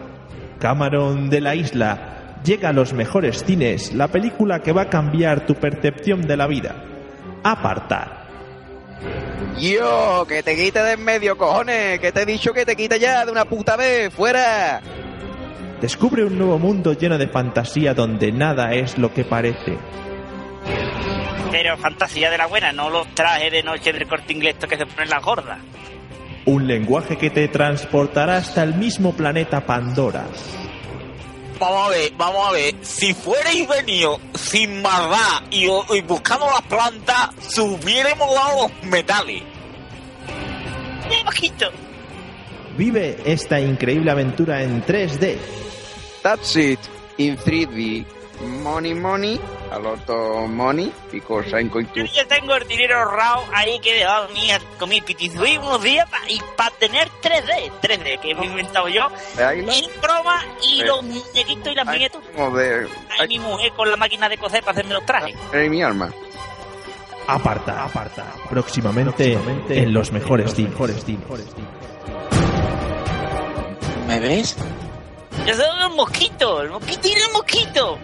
Cameron 0.58 1.28
de 1.28 1.40
la 1.40 1.54
isla. 1.54 2.40
Llega 2.44 2.70
a 2.70 2.72
los 2.72 2.92
mejores 2.92 3.44
cines 3.44 3.92
la 3.92 4.08
película 4.08 4.60
que 4.60 4.72
va 4.72 4.82
a 4.82 4.88
cambiar 4.88 5.46
tu 5.46 5.54
percepción 5.54 6.22
de 6.22 6.36
la 6.36 6.46
vida. 6.46 6.84
Apartar. 7.42 8.25
Yo, 9.58 10.26
que 10.28 10.42
te 10.42 10.54
quite 10.54 10.82
de 10.82 10.92
en 10.92 11.04
medio, 11.04 11.36
cojones, 11.36 11.98
que 11.98 12.12
te 12.12 12.22
he 12.22 12.26
dicho 12.26 12.52
que 12.52 12.66
te 12.66 12.76
quite 12.76 12.98
ya 12.98 13.24
de 13.24 13.32
una 13.32 13.44
puta 13.44 13.76
vez, 13.76 14.12
fuera. 14.12 14.82
Descubre 15.80 16.24
un 16.24 16.38
nuevo 16.38 16.58
mundo 16.58 16.92
lleno 16.92 17.16
de 17.16 17.28
fantasía 17.28 17.94
donde 17.94 18.32
nada 18.32 18.72
es 18.72 18.98
lo 18.98 19.12
que 19.12 19.24
parece. 19.24 19.78
Pero 21.50 21.76
fantasía 21.78 22.30
de 22.30 22.38
la 22.38 22.46
buena, 22.46 22.72
no 22.72 22.90
los 22.90 23.06
trajes 23.14 23.50
de 23.50 23.62
noche 23.62 23.92
del 23.92 24.06
corte 24.06 24.32
inglés 24.32 24.54
estos 24.54 24.68
que 24.68 24.76
se 24.76 24.86
ponen 24.86 25.08
las 25.08 25.22
gordas. 25.22 25.58
Un 26.44 26.66
lenguaje 26.66 27.16
que 27.16 27.30
te 27.30 27.48
transportará 27.48 28.36
hasta 28.36 28.62
el 28.62 28.74
mismo 28.74 29.12
planeta 29.14 29.64
Pandora. 29.64 30.26
Vamos 31.58 31.86
a 31.86 31.90
ver, 31.90 32.12
vamos 32.16 32.48
a 32.48 32.52
ver. 32.52 32.74
Si 32.82 33.14
fuerais 33.14 33.68
venido 33.68 34.20
sin 34.34 34.82
maldad 34.82 35.42
y, 35.50 35.64
y 35.64 36.00
buscando 36.02 36.46
las 36.46 36.62
plantas, 36.62 37.30
se 37.48 37.60
hubiéramos 37.60 38.34
dado 38.34 38.62
los 38.68 38.82
metales. 38.90 39.42
¡Eh, 41.10 41.22
bajito! 41.24 41.66
Vive 42.76 43.16
esta 43.24 43.58
increíble 43.58 44.10
aventura 44.10 44.62
en 44.62 44.84
3D. 44.84 45.38
That's 46.22 46.56
it, 46.56 46.80
in 47.16 47.36
3D. 47.38 48.04
Money, 48.62 48.92
money, 48.94 49.40
a 49.72 49.78
lot 49.78 50.08
of 50.10 50.48
money, 50.50 50.92
because 51.10 51.46
I'm 51.54 51.68
going 51.70 51.86
Yo 51.94 52.04
to... 52.04 52.12
ya 52.12 52.26
tengo 52.26 52.54
el 52.54 52.68
dinero 52.68 52.98
ahorrado 52.98 53.44
ahí 53.54 53.78
que 53.80 53.92
he 53.92 53.98
dejado 54.00 54.28
mi, 54.28 54.48
con 54.78 54.88
mi 54.90 55.00
pitizui 55.00 55.56
unos 55.56 55.82
días 55.82 56.08
pa- 56.10 56.20
y 56.28 56.38
para 56.56 56.70
tener 56.76 57.08
3D, 57.22 57.70
3D 57.80 58.20
que 58.20 58.28
he 58.32 58.44
inventado 58.44 58.88
yo, 58.88 59.08
el 59.38 59.88
croma 60.00 60.44
y 60.62 60.82
los 60.84 61.02
muñequitos 61.02 61.72
y 61.72 61.74
las. 61.74 61.86
Joder, 62.36 62.88
Ahí 63.18 63.28
mi 63.28 63.38
mujer 63.38 63.72
con 63.72 63.90
la 63.90 63.96
máquina 63.96 64.28
de 64.28 64.36
coser 64.36 64.60
para 64.60 64.72
hacerme 64.72 64.92
los 64.94 65.06
trajes. 65.06 65.34
ay, 65.54 65.70
mi 65.70 65.82
alma. 65.82 66.12
Aparta, 67.28 67.84
aparta. 67.84 68.24
Próximamente, 68.50 69.38
en 69.70 69.92
los 69.94 70.12
mejores 70.12 70.54
cines. 70.54 70.74
¿Me 74.06 74.20
ves? 74.20 74.56
Yo 75.46 75.54
soy 75.54 75.64
el 75.88 75.94
mosquito, 75.96 76.62
el 76.62 76.70
mosquito 76.70 77.08
y 77.08 77.12
el 77.12 77.32
mosquito. 77.32 77.98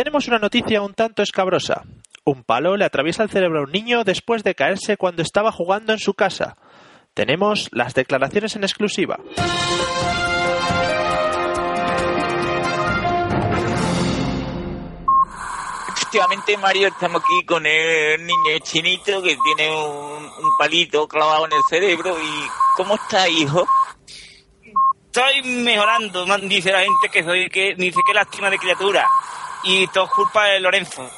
Tenemos 0.00 0.28
una 0.28 0.38
noticia 0.38 0.80
un 0.80 0.94
tanto 0.94 1.22
escabrosa. 1.22 1.82
Un 2.24 2.42
palo 2.42 2.74
le 2.78 2.86
atraviesa 2.86 3.22
el 3.22 3.28
cerebro 3.28 3.60
a 3.60 3.64
un 3.64 3.70
niño 3.70 4.02
después 4.02 4.42
de 4.42 4.54
caerse 4.54 4.96
cuando 4.96 5.20
estaba 5.20 5.52
jugando 5.52 5.92
en 5.92 5.98
su 5.98 6.14
casa. 6.14 6.56
Tenemos 7.12 7.68
las 7.70 7.92
declaraciones 7.92 8.56
en 8.56 8.64
exclusiva. 8.64 9.18
Efectivamente, 15.92 16.56
Mario, 16.56 16.88
estamos 16.88 17.22
aquí 17.22 17.44
con 17.44 17.66
el 17.66 18.24
niño 18.24 18.58
chinito 18.62 19.20
que 19.20 19.36
tiene 19.36 19.70
un, 19.70 20.24
un 20.24 20.56
palito 20.58 21.06
clavado 21.06 21.44
en 21.44 21.52
el 21.52 21.62
cerebro. 21.68 22.16
¿Y 22.18 22.48
cómo 22.74 22.94
está, 22.94 23.28
hijo? 23.28 23.66
Estoy 25.04 25.42
mejorando, 25.42 26.24
dice 26.38 26.72
la 26.72 26.80
gente 26.80 27.10
que 27.12 27.22
soy 27.22 27.50
que 27.50 27.74
dice 27.74 28.00
que 28.06 28.14
lástima 28.14 28.48
de 28.48 28.56
criatura. 28.56 29.06
Y 29.64 29.86
todo 29.88 30.04
es 30.04 30.10
culpa 30.12 30.44
de 30.44 30.60
Lorenzo. 30.60 31.08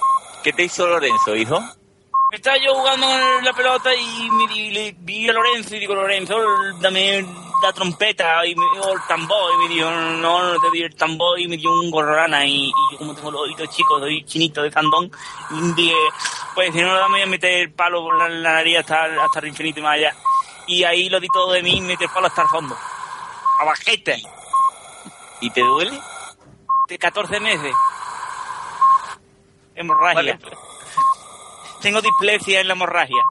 ¿Qué 0.42 0.52
te 0.52 0.64
hizo 0.64 0.86
Lorenzo, 0.86 1.34
hijo? 1.36 1.60
Estaba 2.32 2.56
yo 2.56 2.74
jugando 2.74 3.06
con 3.06 3.44
la 3.44 3.52
pelota 3.52 3.94
y 3.94 4.30
me 4.30 4.46
di- 4.48 4.70
le 4.70 4.92
vi 4.98 5.28
a 5.28 5.32
Lorenzo 5.34 5.76
y 5.76 5.80
digo, 5.80 5.94
Lorenzo, 5.94 6.34
dame 6.80 7.24
la 7.62 7.72
trompeta 7.74 8.44
y 8.46 8.54
me 8.56 8.64
dio 8.72 8.92
el 8.94 9.00
tambor 9.06 9.52
y 9.54 9.58
me 9.58 9.74
dijo, 9.74 9.90
no, 9.90 10.42
no 10.54 10.60
te 10.60 10.70
di 10.70 10.82
el 10.82 10.94
tambor 10.96 11.38
y 11.38 11.46
me 11.46 11.58
dio 11.58 11.70
un 11.70 11.90
gorrorana 11.90 12.44
y, 12.46 12.68
y 12.68 12.72
yo 12.92 12.98
como 12.98 13.14
tengo 13.14 13.30
los 13.30 13.42
oídos 13.42 13.68
chicos, 13.76 14.00
soy 14.00 14.24
chinito 14.24 14.62
de 14.62 14.70
Zandón, 14.70 15.12
y 15.50 15.72
dije, 15.74 15.94
pues 16.54 16.72
si 16.72 16.80
no, 16.80 16.94
dame 16.94 17.16
voy 17.18 17.22
a 17.22 17.26
meter 17.26 17.50
el 17.60 17.72
palo 17.74 18.02
por 18.02 18.16
la, 18.16 18.28
la 18.30 18.52
nariz 18.54 18.78
hasta, 18.78 19.04
hasta 19.22 19.40
el 19.40 19.48
infinito 19.48 19.80
y 19.80 19.82
más 19.82 19.94
allá. 19.94 20.16
Y 20.66 20.84
ahí 20.84 21.10
lo 21.10 21.20
di 21.20 21.28
todo 21.28 21.52
de 21.52 21.62
mí 21.62 21.76
y 21.76 21.80
metí 21.82 22.04
el 22.04 22.10
palo 22.10 22.28
hasta 22.28 22.42
el 22.42 22.48
fondo. 22.48 22.76
A 23.60 23.64
bajete, 23.64 24.20
¿Y 25.42 25.50
te 25.50 25.60
duele? 25.60 26.00
de 26.88 26.98
14 26.98 27.40
meses. 27.40 27.74
Hemorragia. 29.74 30.38
Tengo 31.80 32.00
displesia 32.00 32.60
en 32.60 32.68
la 32.68 32.74
hemorragia. 32.74 33.22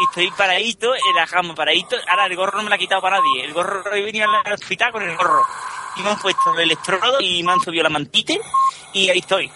Y 0.00 0.04
estoy 0.04 0.30
paradito 0.32 0.94
en 0.94 1.14
la 1.14 1.26
cama, 1.26 1.54
paradito. 1.54 1.96
Ahora 2.08 2.26
el 2.26 2.36
gorro 2.36 2.58
no 2.58 2.64
me 2.64 2.70
lo 2.70 2.74
ha 2.74 2.78
quitado 2.78 3.00
para 3.00 3.18
nadie. 3.18 3.44
El 3.44 3.52
gorro 3.52 3.92
he 3.94 4.02
venido 4.02 4.26
al 4.28 4.52
hospital 4.52 4.90
con 4.92 5.02
el 5.02 5.16
gorro. 5.16 5.46
Y 5.96 6.02
me 6.02 6.10
han 6.10 6.18
puesto 6.18 6.52
el 6.54 6.60
electrodo 6.60 7.20
y 7.20 7.42
me 7.42 7.52
han 7.52 7.60
subido 7.60 7.82
la 7.82 7.90
mantite. 7.90 8.40
Y 8.92 9.08
ahí 9.08 9.18
estoy. 9.18 9.50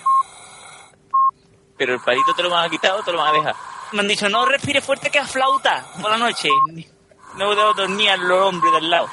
¿Pero 1.77 1.95
el 1.95 2.01
palito 2.01 2.35
te 2.35 2.43
lo 2.43 2.51
van 2.51 2.67
a 2.67 2.71
quitar 2.71 2.93
o 2.93 3.03
te 3.03 3.13
lo 3.13 3.19
van 3.19 3.29
a 3.29 3.39
dejar? 3.39 3.57
Me 3.93 4.01
han 4.01 4.09
dicho, 4.09 4.29
no 4.29 4.45
respire 4.45 4.81
fuerte 4.81 5.11
que 5.11 5.19
a 5.19 5.27
flauta 5.27 5.87
por 6.01 6.11
la 6.11 6.19
noche. 6.19 6.49
No 7.37 7.55
debo 7.55 7.73
dormir 7.75 8.11
al 8.11 8.33
hombre 8.33 8.71
del 8.73 8.91
lado. 8.91 9.09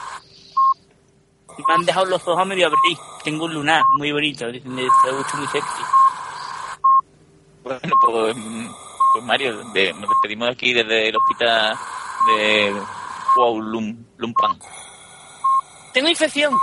Me 1.58 1.74
han 1.74 1.86
dejado 1.86 2.06
los 2.06 2.28
ojos 2.28 2.48
medio 2.48 2.68
abrir. 2.68 2.98
Tengo 3.24 3.46
un 3.46 3.54
lunar 3.54 3.84
muy 3.98 4.12
bonito, 4.12 4.46
me 4.46 4.84
gusta 4.84 5.38
muy 5.38 5.48
sexy. 5.48 5.84
Bueno, 7.64 7.80
pues, 8.02 8.36
mm, 8.38 8.68
pues 9.14 9.26
Mario, 9.26 9.58
de- 9.74 9.94
nos 9.94 10.10
despedimos 10.10 10.50
aquí 10.50 10.74
desde 10.74 11.10
el 11.10 11.16
hospital 11.16 11.76
de 12.28 12.74
Kuala 13.34 13.96
Lumpang. 14.18 14.60
Tengo 15.94 16.10
infección. 16.10 16.54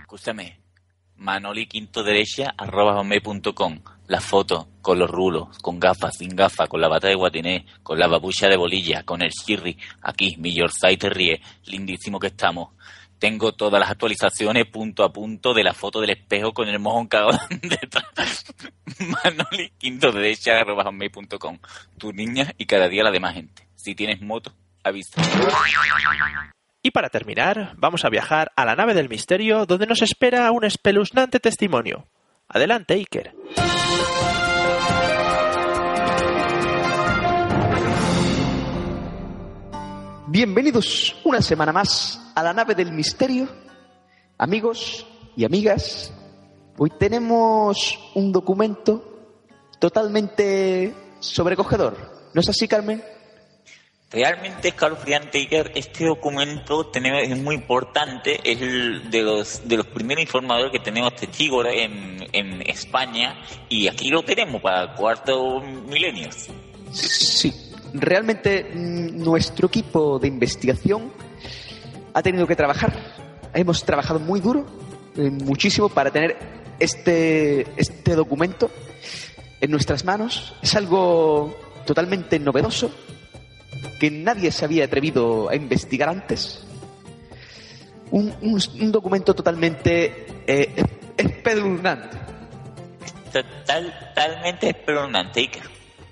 Escúchame, 0.00 0.60
Manoli 1.16 1.68
Quinto 4.06 4.12
Derecha 4.12 4.12
arroba 4.12 4.12
hotmail.com. 4.12 4.12
La 4.12 4.20
foto 4.20 4.68
con 4.82 4.98
los 4.98 5.10
rulos, 5.10 5.58
con 5.58 5.80
gafas, 5.80 6.16
sin 6.16 6.36
gafas, 6.36 6.68
con 6.68 6.80
la 6.80 6.88
bata 6.88 7.08
de 7.08 7.14
guatiné, 7.14 7.66
con 7.82 7.98
la 7.98 8.06
babucha 8.06 8.48
de 8.48 8.56
bolilla, 8.56 9.02
con 9.02 9.22
el 9.22 9.30
chirri. 9.30 9.76
Aquí, 10.02 10.36
mi 10.38 10.54
Yorkshire 10.54 10.96
te 10.96 11.10
ríe, 11.10 11.40
lindísimo 11.64 12.20
que 12.20 12.28
estamos. 12.28 12.70
Tengo 13.18 13.52
todas 13.52 13.80
las 13.80 13.90
actualizaciones 13.90 14.66
punto 14.66 15.02
a 15.02 15.12
punto 15.12 15.54
de 15.54 15.64
la 15.64 15.72
foto 15.72 16.00
del 16.00 16.10
espejo 16.10 16.52
con 16.52 16.68
el 16.68 16.78
mojón 16.78 17.06
cagado 17.06 17.38
detrás. 17.62 18.44
Manoli 18.98 19.70
Quinto 19.78 20.08
arroba 20.08 20.84
hotmail.com. 20.84 21.58
Tu 21.98 22.12
niña 22.12 22.52
y 22.58 22.66
cada 22.66 22.88
día 22.88 23.02
la 23.02 23.10
demás 23.10 23.34
gente. 23.34 23.66
Si 23.74 23.94
tienes 23.94 24.20
moto, 24.20 24.52
avisa. 24.84 25.22
Y 26.82 26.90
para 26.92 27.08
terminar, 27.08 27.72
vamos 27.76 28.04
a 28.04 28.10
viajar 28.10 28.52
a 28.54 28.64
la 28.64 28.76
nave 28.76 28.94
del 28.94 29.08
misterio 29.08 29.66
donde 29.66 29.86
nos 29.86 30.02
espera 30.02 30.52
un 30.52 30.64
espeluznante 30.64 31.40
testimonio. 31.40 32.06
Adelante, 32.48 32.94
Iker. 32.94 33.34
Bienvenidos 40.28 41.16
una 41.24 41.42
semana 41.42 41.72
más 41.72 42.32
a 42.34 42.42
la 42.42 42.52
nave 42.52 42.74
del 42.74 42.92
misterio. 42.92 43.48
Amigos 44.38 45.06
y 45.34 45.44
amigas, 45.44 46.12
hoy 46.78 46.90
tenemos 46.98 47.98
un 48.14 48.30
documento 48.32 49.02
totalmente 49.80 50.94
sobrecogedor. 51.18 51.96
¿No 52.32 52.40
es 52.40 52.48
así, 52.48 52.68
Carmen? 52.68 53.02
Realmente 54.16 54.68
escalofriante, 54.68 55.36
Iker. 55.36 55.72
Este 55.74 56.06
documento 56.06 56.86
tenemos- 56.86 57.22
es 57.22 57.36
muy 57.38 57.54
importante. 57.54 58.40
Es 58.42 58.58
de 59.10 59.22
los, 59.22 59.68
de 59.68 59.76
los 59.76 59.86
primeros 59.88 60.22
informadores 60.22 60.72
que 60.72 60.78
tenemos 60.78 61.14
testigos 61.14 61.66
en, 61.70 62.26
en 62.32 62.62
España. 62.62 63.42
Y 63.68 63.88
aquí 63.88 64.08
lo 64.08 64.22
tenemos 64.22 64.62
para 64.62 64.94
cuarto 64.94 65.60
milenio. 65.60 66.30
Sí, 66.92 67.52
realmente 67.92 68.70
mm, 68.74 69.22
nuestro 69.22 69.66
equipo 69.68 70.18
de 70.18 70.28
investigación 70.28 71.12
ha 72.14 72.22
tenido 72.22 72.46
que 72.46 72.56
trabajar. 72.56 72.94
Hemos 73.52 73.84
trabajado 73.84 74.18
muy 74.18 74.40
duro, 74.40 74.64
eh, 75.18 75.28
muchísimo, 75.28 75.90
para 75.90 76.10
tener 76.10 76.38
este, 76.78 77.66
este 77.76 78.14
documento 78.14 78.70
en 79.60 79.70
nuestras 79.70 80.06
manos. 80.06 80.54
Es 80.62 80.74
algo 80.74 81.54
totalmente 81.84 82.38
novedoso 82.38 82.90
que 84.00 84.10
nadie 84.10 84.50
se 84.50 84.64
había 84.64 84.84
atrevido 84.84 85.48
a 85.48 85.54
investigar 85.56 86.08
antes. 86.08 86.64
Un, 88.10 88.32
un- 88.42 88.62
un 88.80 88.92
documento 88.92 89.34
totalmente 89.34 90.26
eh, 90.46 90.74
espeluznante. 91.16 92.16
Total, 93.32 93.98
totalmente 94.08 94.68
espeluznante, 94.70 95.40
Iker. 95.40 95.62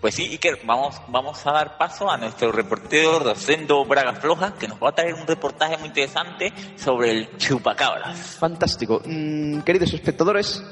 Pues 0.01 0.17
sí, 0.17 0.25
Iker, 0.33 0.59
vamos, 0.67 1.01
vamos 1.09 1.47
a 1.47 1.53
dar 1.53 1.79
paso 1.79 2.11
a 2.11 2.19
nuestro 2.19 2.53
reportero 2.53 3.21
Rosendo 3.21 3.85
Braga 3.87 4.13
Floja, 4.15 4.53
que 4.55 4.69
nos 4.69 4.79
va 4.83 4.91
a 4.91 4.95
traer 4.95 5.15
un 5.15 5.27
reportaje 5.27 5.79
muy 5.79 5.89
interesante 5.89 6.53
sobre 6.77 7.11
el 7.13 7.37
chupacabras. 7.39 8.19
Fantástico. 8.39 9.01
Mm, 9.07 9.61
queridos 9.61 9.95
espectadores, 9.95 10.63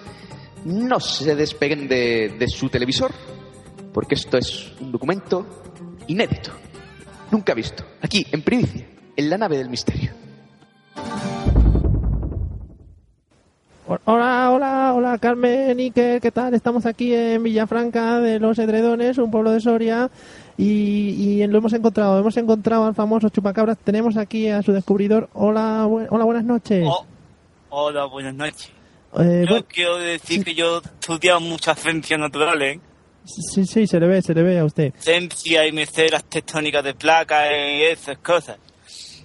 no 0.67 1.01
se 1.01 1.35
despeguen 1.35 1.89
de, 1.89 2.37
de 2.39 2.49
su 2.49 2.69
televisor, 2.69 3.11
porque 3.95 4.17
esto 4.17 4.37
es 4.37 4.73
un 4.81 4.93
documento 4.93 5.47
inédito, 6.09 6.51
nunca 7.33 7.55
visto, 7.55 7.83
aquí, 8.01 8.25
en 8.31 8.43
primicia, 8.43 8.87
en 9.17 9.31
la 9.31 9.39
nave 9.39 9.57
del 9.59 9.69
misterio. 9.69 10.13
Hola, 14.05 14.51
hola, 14.51 14.93
hola, 14.95 15.19
Carmen, 15.19 15.79
Iker, 15.79 16.21
¿qué 16.21 16.31
tal? 16.31 16.55
Estamos 16.55 16.87
aquí 16.87 17.13
en 17.15 17.43
Villafranca 17.43 18.21
de 18.21 18.39
los 18.39 18.59
Edredones, 18.59 19.19
un 19.19 19.31
pueblo 19.31 19.51
de 19.51 19.61
Soria, 19.61 20.09
y, 20.57 21.41
y 21.43 21.47
lo 21.47 21.59
hemos 21.59 21.73
encontrado, 21.73 22.19
hemos 22.19 22.37
encontrado 22.37 22.85
al 22.87 22.95
famoso 22.95 23.29
chupacabras. 23.29 23.77
Tenemos 23.79 24.17
aquí 24.17 24.49
a 24.49 24.63
su 24.63 24.73
descubridor. 24.73 25.29
Hola, 25.35 25.85
bu- 25.89 26.07
hola, 26.11 26.25
buenas 26.25 26.45
noches. 26.45 26.85
Oh, 26.87 27.05
hola, 27.71 28.05
buenas 28.07 28.35
noches. 28.35 28.71
Eh, 29.19 29.45
Yo 29.49 29.67
quiero 29.67 29.99
decir 29.99 30.45
que 30.45 30.55
yo 30.55 30.77
he 30.79 30.81
estudiado 31.01 31.41
muchas 31.41 31.79
ciencias 31.79 32.19
naturales, 32.19 32.77
¿eh? 32.77 32.81
Sí, 33.25 33.65
sí, 33.67 33.87
se 33.87 34.01
le 34.01 34.07
ve, 34.07 34.23
se 34.23 34.35
le 34.35 34.43
ve 34.43 34.59
a 34.59 34.65
usted. 34.65 34.93
ciencia 34.99 35.67
y 35.67 35.73
me 35.73 35.87
sé 35.87 36.09
las 36.11 36.25
tectónicas 36.25 36.85
de 36.85 36.95
placas 36.95 37.47
y 37.51 37.83
esas 37.85 38.19
cosas. 38.19 38.59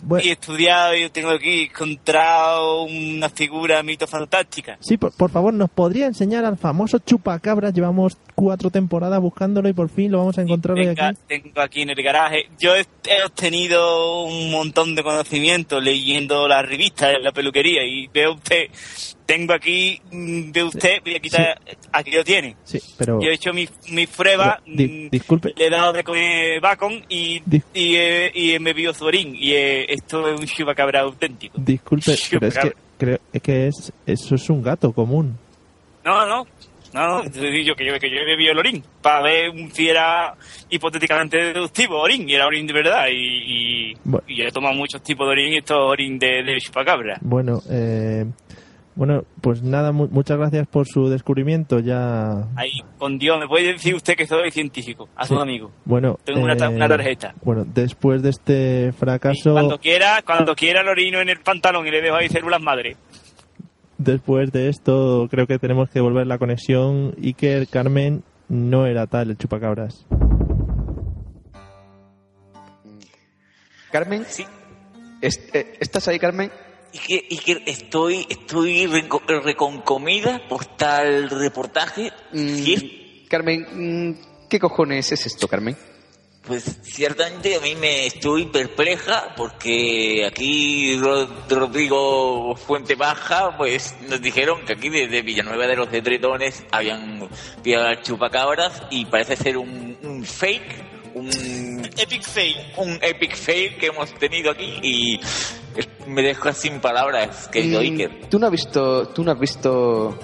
Bu- 0.05 0.23
Y 0.23 0.29
he 0.29 0.33
estudiado 0.33 0.95
y 0.95 1.09
tengo 1.09 1.31
aquí 1.31 1.63
encontrado 1.63 2.83
una 2.83 3.29
figura 3.29 3.81
mito 3.81 4.05
fantástica. 4.05 4.77
Sí, 4.79 4.95
por, 4.97 5.11
por 5.11 5.31
favor, 5.31 5.51
¿nos 5.55 5.71
podría 5.71 6.05
enseñar 6.05 6.45
al 6.45 6.55
famoso 6.55 6.99
chupacabras? 6.99 7.73
Llevamos 7.73 8.15
cuatro 8.35 8.69
temporadas 8.69 9.19
buscándolo 9.19 9.67
y 9.69 9.73
por 9.73 9.89
fin 9.89 10.11
lo 10.11 10.19
vamos 10.19 10.37
a 10.37 10.43
encontrar 10.43 10.77
hoy 10.77 10.87
aquí. 10.87 11.17
tengo 11.27 11.61
aquí 11.61 11.81
en 11.81 11.89
el 11.89 12.03
garaje. 12.03 12.47
Yo 12.59 12.75
he, 12.75 12.81
he 12.81 13.23
obtenido 13.25 14.23
un 14.25 14.51
montón 14.51 14.93
de 14.93 15.01
conocimiento 15.01 15.81
leyendo 15.81 16.47
las 16.47 16.63
revistas 16.63 17.15
en 17.15 17.23
la 17.23 17.31
peluquería 17.31 17.83
y 17.83 18.07
veo 18.07 18.33
usted, 18.35 18.67
tengo 19.27 19.53
aquí, 19.53 20.01
mm, 20.11 20.51
ve 20.51 20.63
usted, 20.63 21.01
voy 21.03 21.15
a 21.15 21.19
quitar, 21.19 21.59
aquí 21.91 22.11
lo 22.11 22.23
tiene. 22.23 22.55
Sí, 22.63 22.79
pero... 22.97 23.21
Yo 23.21 23.29
he 23.29 23.33
hecho 23.35 23.53
mi, 23.53 23.67
mi 23.91 24.07
prueba, 24.07 24.59
pero, 24.65 24.75
di- 24.77 24.87
mm, 24.87 25.09
disculpe, 25.11 25.53
le 25.55 25.67
he 25.67 25.69
dado 25.69 25.93
de 25.93 26.03
comer 26.03 26.59
bacon 26.61 27.03
y, 27.09 27.43
y, 27.73 27.95
he- 27.95 28.31
y 28.33 28.51
he 28.53 28.59
bebido 28.59 28.93
su 28.93 29.05
orín. 29.05 29.35
Y 29.35 29.51
eh, 29.51 29.85
esto 29.93 30.27
es 30.33 30.39
un 30.39 30.45
chupacabra 30.47 31.01
auténtico. 31.01 31.55
disculpe, 31.61 32.15
pero 32.31 32.47
es 32.47 32.57
que, 32.57 32.73
creo 32.97 33.19
es 33.31 33.41
que 33.43 33.67
es, 33.67 33.93
eso 34.07 34.33
es 34.35 34.49
un 34.49 34.63
gato 34.63 34.91
común. 34.93 35.37
No, 36.05 36.25
no, 36.25 36.47
no, 36.93 37.21
digo 37.23 37.75
que 37.75 37.85
yo, 37.85 37.99
que 37.99 38.09
yo 38.09 38.15
he 38.21 38.25
bebido 38.25 38.53
el 38.53 38.59
orín 38.59 38.81
para 39.01 39.21
ver 39.23 39.51
si 39.73 39.89
era 39.89 40.33
hipotéticamente 40.69 41.37
deductivo 41.37 41.99
orín 41.99 42.29
y 42.29 42.33
era 42.33 42.47
orín 42.47 42.65
de 42.65 42.73
verdad. 42.73 43.07
Y, 43.11 43.91
y, 43.91 43.93
Bu- 44.05 44.23
y 44.25 44.41
he 44.41 44.51
tomado 44.51 44.73
muchos 44.73 45.03
tipos 45.03 45.27
de 45.27 45.31
orín 45.33 45.53
y 45.53 45.57
esto 45.57 45.73
es 45.75 45.91
orín 45.91 46.17
de, 46.17 46.43
de 46.43 46.57
chupacabra. 46.61 47.17
Bueno, 47.21 47.61
eh, 47.69 48.25
bueno, 48.97 49.23
pues 49.41 49.61
nada, 49.63 49.91
mu- 49.91 50.07
muchas 50.09 50.37
gracias 50.37 50.67
por 50.67 50.87
su 50.87 51.07
descubrimiento. 51.07 51.79
Ya, 51.79 52.47
Ahí, 52.55 52.71
con 52.97 53.17
Dios, 53.17 53.39
¿me 53.39 53.47
puede 53.47 53.73
decir 53.73 53.93
usted 53.95 54.15
que 54.15 54.25
soy 54.27 54.51
científico? 54.51 55.07
A 55.15 55.25
Sí. 55.25 55.33
su 55.35 55.39
amigo. 55.39 55.71
bueno, 55.85 56.17
Tengo 56.25 56.41
una, 56.41 56.57
ta- 56.57 56.65
eh, 56.65 56.75
una 56.75 56.89
tarjeta. 56.89 57.33
Bueno, 57.43 57.63
después 57.65 58.21
de 58.23 58.29
este 58.31 58.87
Y 58.89 58.91
fracaso, 58.91 59.53
Cuando 59.53 59.77
quiera, 59.79 60.21
cuando 60.25 60.55
quiera 60.55 60.83
lo 60.83 60.91
orino 60.91 61.21
en 61.21 61.29
el 61.29 61.39
pantalón 61.39 61.87
y 61.87 61.91
le 61.91 62.01
dejo 62.01 62.15
ahí 62.15 62.27
células 62.27 62.59
madre. 62.61 62.97
después 63.99 64.51
de 64.51 64.69
esto, 64.69 65.27
creo 65.31 65.47
que 65.47 65.57
tenemos 65.59 65.89
que 65.89 66.01
volver 66.01 66.27
la 66.27 66.37
conexión. 66.37 67.13
Iker, 67.23 67.67
Carmen, 67.67 68.23
no 68.49 68.85
era 68.87 69.07
tal 69.07 69.29
el 69.29 69.37
chupacabras. 69.37 70.05
Carmen, 73.91 74.25
Sí, 74.27 74.45
est- 75.21 75.55
eh, 75.55 75.73
¿estás 75.79 76.07
ahí, 76.07 76.19
Carmen? 76.19 76.51
Y 76.93 76.97
que, 76.99 77.25
y 77.29 77.37
que 77.37 77.61
estoy, 77.65 78.25
estoy 78.29 78.85
reco- 78.87 79.21
reconcomida 79.43 80.47
por 80.47 80.65
tal 80.65 81.29
reportaje. 81.29 82.11
Mm, 82.31 82.55
Sí, 82.63 83.25
Carmen, 83.29 83.65
mm, 84.11 84.47
¿qué 84.49 84.59
cojones 84.59 85.11
es 85.11 85.25
esto, 85.25 85.47
Carmen? 85.47 85.75
Pues 86.43 86.63
ciertamente 86.81 87.55
a 87.55 87.59
mí 87.59 87.75
me 87.75 88.05
estoy 88.05 88.45
perpleja 88.45 89.33
porque 89.35 90.25
aquí 90.25 90.97
Ro- 90.97 91.27
Rodrigo 91.49 92.55
Fuente 92.55 92.95
Baja 92.95 93.57
pues 93.57 93.93
nos 94.07 94.21
dijeron 94.21 94.63
que 94.65 94.71
aquí 94.71 94.87
desde 94.87 95.21
Villanueva 95.23 95.67
de 95.67 95.75
los 95.75 95.91
Detretones 95.91 96.63
habían 96.71 97.27
pillado 97.61 97.93
chupacabras 98.01 98.81
y 98.91 99.03
parece 99.07 99.35
ser 99.35 99.57
un, 99.57 99.97
un 100.01 100.23
fake, 100.23 101.15
un, 101.15 101.29
Epic 101.97 102.23
fail. 102.23 102.55
un 102.77 102.97
epic 103.01 103.35
fail 103.35 103.75
que 103.75 103.87
hemos 103.87 104.13
tenido 104.13 104.49
aquí 104.51 104.79
y 104.81 105.19
me 106.07 106.21
deja 106.21 106.53
sin 106.53 106.79
palabras, 106.79 107.47
querido 107.49 107.79
Mm, 107.79 107.83
Iker. 107.83 108.11
Tú 108.29 108.39
no 108.39 108.47
has 108.47 108.51
visto, 108.51 109.07
tú 109.09 109.23
no 109.23 109.31
has 109.31 109.39
visto 109.39 110.17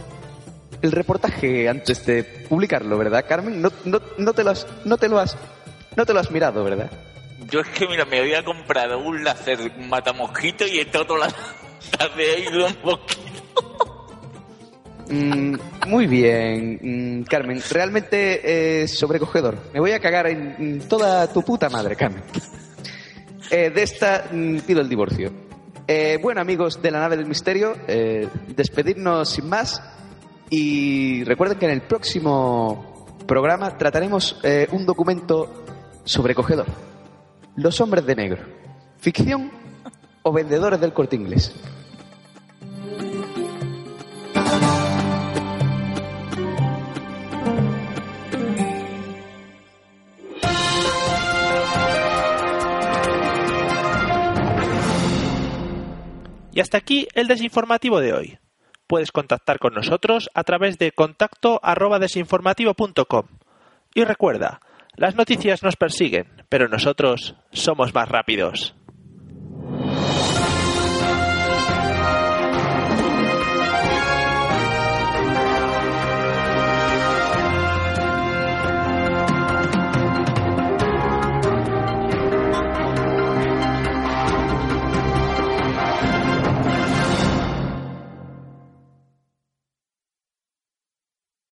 el 0.82 0.92
reportaje 0.92 1.70
antes 1.70 2.06
de 2.06 2.24
publicarlo, 2.24 2.98
¿verdad, 2.98 3.26
Carmen? 3.28 3.62
No, 3.62 3.72
no, 3.86 4.02
no 4.18 4.34
te 4.34 4.44
lo 4.44 4.52
has, 4.52 4.68
no 4.86 4.98
te 4.98 5.08
lo 5.08 5.20
has, 5.20 5.38
no 5.96 6.06
te 6.06 6.14
lo 6.14 6.20
has 6.20 6.32
mirado, 6.32 6.64
¿verdad? 6.64 6.92
Yo 7.50 7.62
es 7.62 7.68
que 7.70 7.88
mira, 7.88 8.06
me 8.06 8.20
había 8.20 8.44
comprado 8.44 9.00
un 9.00 9.24
láser 9.24 9.78
matamosquito 9.78 10.66
y 10.66 10.80
este 10.80 10.98
otro 10.98 11.18
láser 11.18 11.44
de 12.16 12.24
ahí 12.24 12.44
de 12.44 12.64
un 12.64 12.78
mosquito. 12.84 13.22
Mm, 15.10 15.56
muy 15.88 16.08
bien, 16.08 16.80
mm, 16.82 17.24
Carmen. 17.24 17.62
Realmente 17.70 18.84
es 18.84 18.98
sobrecogedor. 18.98 19.58
Me 19.74 19.80
voy 19.80 19.92
a 19.92 20.00
cagar 20.00 20.28
en 20.28 20.80
toda 20.88 21.32
tu 21.32 21.44
puta 21.44 21.70
madre, 21.70 21.96
Carmen. 21.96 22.24
Eh, 23.52 23.70
de 23.70 23.84
esta 23.84 24.30
mm, 24.32 24.60
pido 24.60 24.82
el 24.82 24.90
divorcio. 24.90 25.32
Eh, 25.88 26.18
bueno, 26.22 26.40
amigos 26.40 26.82
de 26.82 26.92
la 26.92 27.00
nave 27.00 27.18
del 27.18 27.26
misterio, 27.26 27.76
eh, 27.88 28.28
despedirnos 28.56 29.30
sin 29.30 29.50
más. 29.50 29.82
Y 30.50 31.24
recuerden 31.24 31.58
que 31.58 31.66
en 31.66 31.72
el 31.72 31.82
próximo 31.82 33.08
programa 33.28 33.78
trataremos 33.78 34.40
eh, 34.44 34.68
un 34.72 34.86
documento 34.86 35.66
sobrecogedor. 36.06 36.68
Los 37.56 37.82
hombres 37.82 38.06
de 38.06 38.16
negro. 38.16 38.44
¿Ficción 39.00 39.52
o 40.22 40.32
vendedores 40.32 40.80
del 40.80 40.94
corte 40.94 41.16
inglés? 41.16 41.54
Y 56.54 56.60
hasta 56.60 56.78
aquí 56.78 57.08
el 57.16 57.28
desinformativo 57.28 58.00
de 58.00 58.14
hoy. 58.14 58.40
Puedes 58.86 59.12
contactar 59.12 59.58
con 59.58 59.74
nosotros 59.74 60.30
a 60.36 60.44
través 60.44 60.78
de 60.78 60.92
contacto 60.92 61.60
arroba 61.64 61.98
desinformativo.com. 61.98 63.28
Y 63.96 64.04
recuerda, 64.04 64.60
las 64.96 65.16
noticias 65.16 65.64
nos 65.64 65.76
persiguen, 65.76 66.46
pero 66.50 66.68
nosotros 66.68 67.36
somos 67.52 67.94
más 67.96 68.08
rápidos. 68.08 68.76